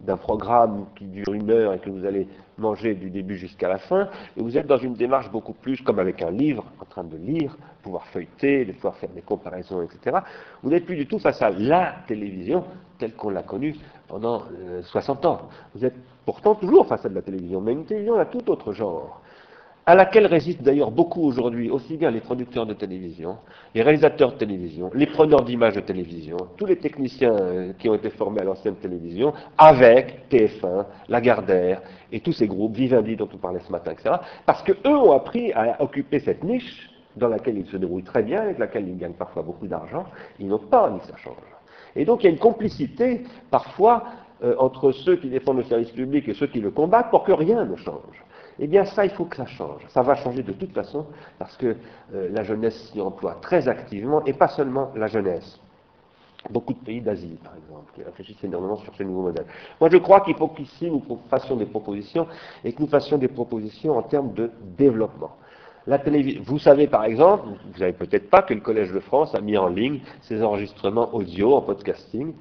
[0.00, 2.28] d'un programme qui dure une heure et que vous allez
[2.58, 5.98] manger du début jusqu'à la fin, et vous êtes dans une démarche beaucoup plus comme
[5.98, 10.18] avec un livre, en train de lire, pouvoir feuilleter, de pouvoir faire des comparaisons, etc.
[10.62, 12.64] Vous n'êtes plus du tout face à la télévision
[12.98, 13.76] telle qu'on l'a connue
[14.08, 14.42] pendant
[14.82, 15.40] 60 euh, ans.
[15.74, 15.96] Vous êtes
[16.26, 19.22] pourtant toujours face à de la télévision, mais une télévision à tout autre genre
[19.86, 23.38] à laquelle résistent d'ailleurs beaucoup aujourd'hui, aussi bien les producteurs de télévision,
[23.74, 27.94] les réalisateurs de télévision, les preneurs d'images de télévision, tous les techniciens euh, qui ont
[27.94, 33.38] été formés à l'ancienne télévision, avec TF1, Lagardère et tous ces groupes, Vivendi dont on
[33.38, 34.16] parlait ce matin, etc.,
[34.46, 38.42] parce qu'eux ont appris à occuper cette niche dans laquelle ils se débrouillent très bien,
[38.42, 40.04] avec laquelle ils gagnent parfois beaucoup d'argent,
[40.38, 41.36] ils n'ont pas que ça change.
[41.96, 44.04] Et donc il y a une complicité parfois
[44.42, 47.32] euh, entre ceux qui défendent le service public et ceux qui le combattent pour que
[47.32, 48.24] rien ne change.
[48.62, 49.80] Eh bien ça, il faut que ça change.
[49.88, 51.06] Ça va changer de toute façon
[51.38, 51.76] parce que
[52.14, 55.58] euh, la jeunesse s'y emploie très activement et pas seulement la jeunesse.
[56.50, 59.46] Beaucoup de pays d'Asie, par exemple, qui réfléchissent énormément sur ce nouveau modèle.
[59.80, 62.26] Moi, je crois qu'il faut qu'ici, nous fassions des propositions
[62.62, 65.32] et que nous fassions des propositions en termes de développement.
[65.86, 65.98] La
[66.42, 69.56] vous savez par exemple, vous savez peut-être pas que le Collège de France a mis
[69.56, 72.34] en ligne ses enregistrements audio en podcasting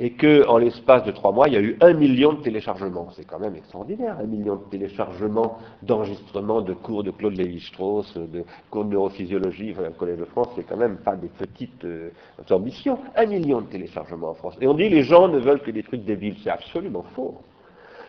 [0.00, 3.08] et qu'en l'espace de trois mois, il y a eu un million de téléchargements.
[3.16, 8.44] C'est quand même extraordinaire, un million de téléchargements d'enregistrements de cours de Claude Lévi-Strauss, de
[8.70, 12.10] cours de neurophysiologie, le Collège de France, c'est quand même pas des petites euh,
[12.50, 12.98] ambitions.
[13.16, 14.56] Un million de téléchargements en France.
[14.60, 16.36] Et on dit les gens ne veulent que des trucs débiles.
[16.42, 17.38] C'est absolument faux.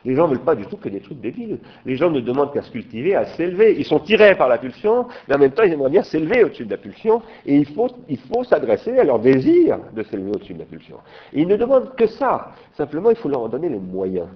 [0.06, 1.60] Les gens ne veulent pas du tout que des trucs débiles.
[1.86, 3.76] Les gens ne demandent qu'à se cultiver, à s'élever.
[3.78, 6.66] Ils sont tirés par la pulsion, mais en même temps, ils aimeraient bien s'élever au-dessus
[6.66, 10.66] de la pulsion, et il faut, s'adresser à leur désir de s'élever au-dessus de la
[10.66, 10.98] pulsion.
[11.34, 12.52] Et ils ne demandent que ça.
[12.74, 14.28] Simplement, il faut leur en donner les moyens.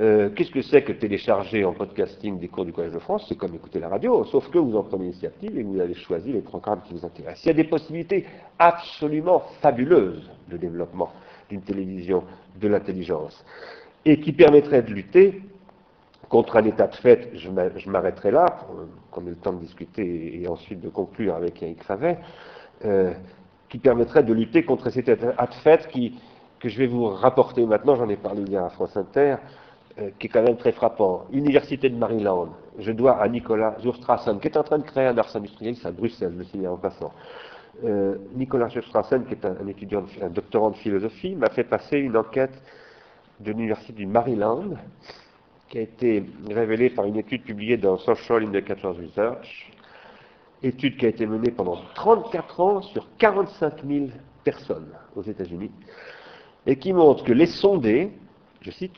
[0.00, 3.26] Euh, qu'est-ce que c'est que télécharger en podcasting des cours du Collège de France?
[3.28, 6.32] C'est comme écouter la radio, sauf que vous en prenez l'initiative et vous avez choisi
[6.32, 7.44] les programmes qui vous intéressent.
[7.44, 8.26] Il y a des possibilités
[8.58, 11.12] absolument fabuleuses de développement
[11.48, 12.24] d'une télévision
[12.60, 13.44] de l'intelligence
[14.04, 15.42] et qui permettraient de lutter
[16.28, 17.30] contre un état de fait.
[17.34, 18.76] Je m'arrêterai là, pour
[19.10, 22.18] qu'on ait le temps de discuter et ensuite de conclure avec Yannick Ravet,
[22.84, 23.12] euh,
[23.68, 26.18] qui permettrait de lutter contre cet état de fait qui,
[26.60, 29.36] que je vais vous rapporter maintenant, j'en ai parlé hier à France Inter,
[30.00, 31.24] euh, qui est quand même très frappant.
[31.32, 32.48] Université de Maryland,
[32.78, 35.86] je dois à Nicolas Zurstrassen, qui est en train de créer un ars industriel, c'est
[35.86, 37.12] à Bruxelles, je le signale en passant.
[37.84, 42.16] Euh, Nicolas Zurstrassen, qui est un, étudiant, un doctorant de philosophie, m'a fait passer une
[42.16, 42.60] enquête
[43.40, 44.76] de l'Université du Maryland,
[45.68, 49.72] qui a été révélée par une étude publiée dans Social Indicators Research,
[50.62, 54.06] étude qui a été menée pendant 34 ans sur 45 000
[54.44, 55.70] personnes aux États-Unis,
[56.66, 58.10] et qui montre que les sondés,
[58.60, 58.94] je cite,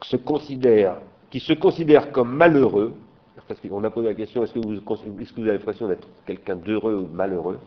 [0.00, 2.94] qui se considèrent comme malheureux,
[3.48, 6.08] parce qu'on a posé la question est-ce que vous, est-ce que vous avez l'impression d'être
[6.26, 7.58] quelqu'un d'heureux ou malheureux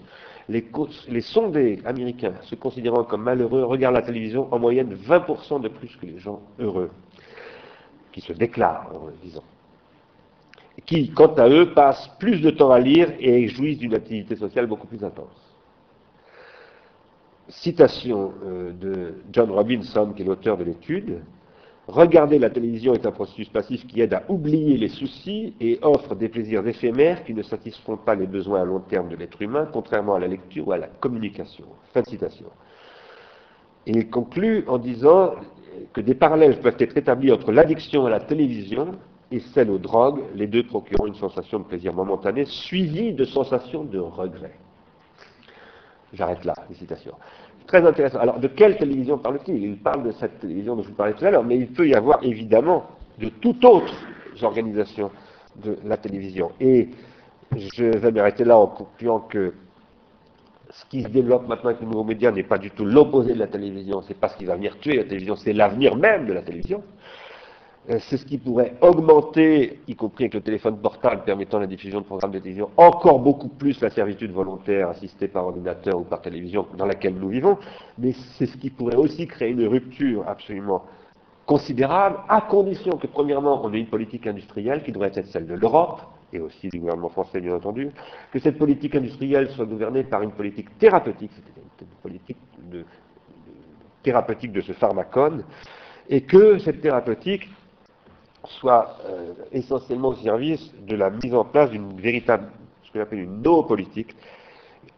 [0.49, 5.95] les, sondés américains se considérant comme malheureux regardent la télévision en moyenne 20% de plus
[5.95, 6.91] que les gens heureux,
[8.11, 9.43] qui se déclarent heureux, disons.
[10.85, 14.67] Qui, quant à eux, passent plus de temps à lire et jouissent d'une activité sociale
[14.67, 15.55] beaucoup plus intense.
[17.47, 21.21] Citation euh, de John Robinson, qui est l'auteur de l'étude.
[21.87, 26.15] Regarder la télévision est un processus passif qui aide à oublier les soucis et offre
[26.15, 29.69] des plaisirs éphémères qui ne satisfont pas les besoins à long terme de l'être humain,
[29.71, 31.65] contrairement à la lecture ou à la communication.
[31.93, 32.47] Fin de citation.
[33.85, 35.35] il conclut en disant
[35.93, 38.95] que des parallèles peuvent être établis entre l'addiction à la télévision
[39.31, 43.83] et celle aux drogues, les deux procurant une sensation de plaisir momentané suivie de sensations
[43.83, 44.57] de regret.
[46.13, 47.15] J'arrête là, les citations.
[47.67, 48.19] Très intéressant.
[48.19, 49.63] Alors, de quelle télévision parle-t-il?
[49.63, 51.87] Il parle de cette télévision dont je vous parlais tout à l'heure, mais il peut
[51.87, 52.85] y avoir évidemment
[53.19, 53.93] de toutes autres
[54.43, 55.09] organisations
[55.63, 56.51] de la télévision.
[56.59, 56.89] Et
[57.55, 59.53] je vais m'arrêter là en concluant que
[60.69, 63.39] ce qui se développe maintenant avec les nouveaux médias n'est pas du tout l'opposé de
[63.39, 66.33] la télévision, c'est pas ce qui va venir tuer la télévision, c'est l'avenir même de
[66.33, 66.83] la télévision.
[67.89, 72.01] Euh, c'est ce qui pourrait augmenter, y compris avec le téléphone portable permettant la diffusion
[72.01, 76.21] de programmes de télévision, encore beaucoup plus la servitude volontaire assistée par ordinateur ou par
[76.21, 77.59] télévision dans laquelle nous vivons,
[77.99, 80.83] mais c'est ce qui pourrait aussi créer une rupture absolument
[81.45, 85.53] considérable, à condition que, premièrement, on ait une politique industrielle qui devrait être celle de
[85.53, 86.01] l'Europe,
[86.33, 87.91] et aussi du gouvernement français, bien entendu,
[88.31, 92.37] que cette politique industrielle soit gouvernée par une politique thérapeutique, c'est-à-dire une politique
[94.01, 95.43] thérapeutique de ce pharmacone,
[96.09, 97.47] et que cette thérapeutique
[98.47, 102.47] soit euh, essentiellement au service de la mise en place d'une véritable,
[102.83, 104.15] ce que j'appelle une no-politique,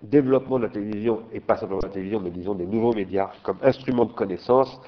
[0.03, 3.31] développement de la télévision, et pas simplement de la télévision, mais disons des nouveaux médias,
[3.43, 4.79] comme instrument de connaissance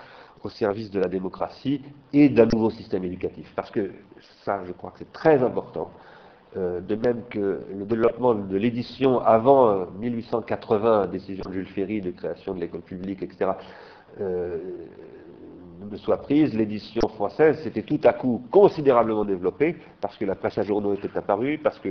[0.44, 1.82] au service de la démocratie
[2.14, 3.52] et d'un nouveau système éducatif.
[3.56, 3.92] Parce que
[4.46, 5.90] ça, je crois que c'est très important.
[6.58, 12.02] Euh, de même que le développement de l'édition avant 1880, euh, décision de Jules Ferry
[12.02, 13.52] de création de l'école publique, etc.,
[15.98, 20.64] soit prise, l'édition française s'était tout à coup considérablement développée, parce que la presse à
[20.64, 21.90] journaux était apparue, parce que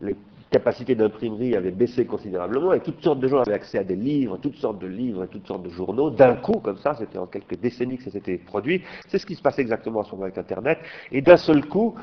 [0.00, 0.16] les
[0.50, 4.38] capacités d'imprimerie avaient baissé considérablement, et toutes sortes de gens avaient accès à des livres,
[4.38, 7.58] toutes sortes de livres toutes sortes de journaux, d'un coup, comme ça, c'était en quelques
[7.60, 8.82] décennies que ça s'était produit.
[9.08, 10.78] C'est ce qui se passait exactement en ce moment avec Internet,
[11.12, 11.94] et d'un seul coup,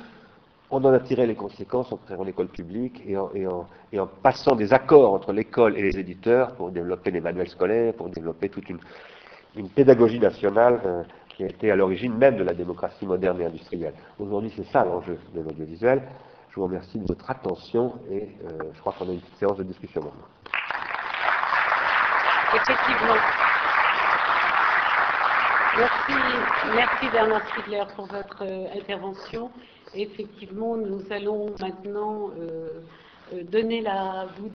[0.69, 4.55] on en a tiré les conséquences en créant l'école publique et en, et, en, passant
[4.55, 8.69] des accords entre l'école et les éditeurs pour développer les manuels scolaires, pour développer toute
[8.69, 8.79] une,
[9.57, 13.45] une pédagogie nationale euh, qui a été à l'origine même de la démocratie moderne et
[13.45, 13.93] industrielle.
[14.19, 16.03] Aujourd'hui, c'est ça l'enjeu de l'audiovisuel.
[16.49, 19.63] Je vous remercie de votre attention et euh, je crois qu'on a une séance de
[19.63, 20.27] discussion maintenant.
[22.55, 23.15] Effectivement.
[25.77, 26.13] Merci,
[26.75, 29.51] merci Bernard Stiegler pour votre euh, intervention.
[29.93, 32.29] Effectivement, nous allons maintenant
[33.51, 34.25] donner la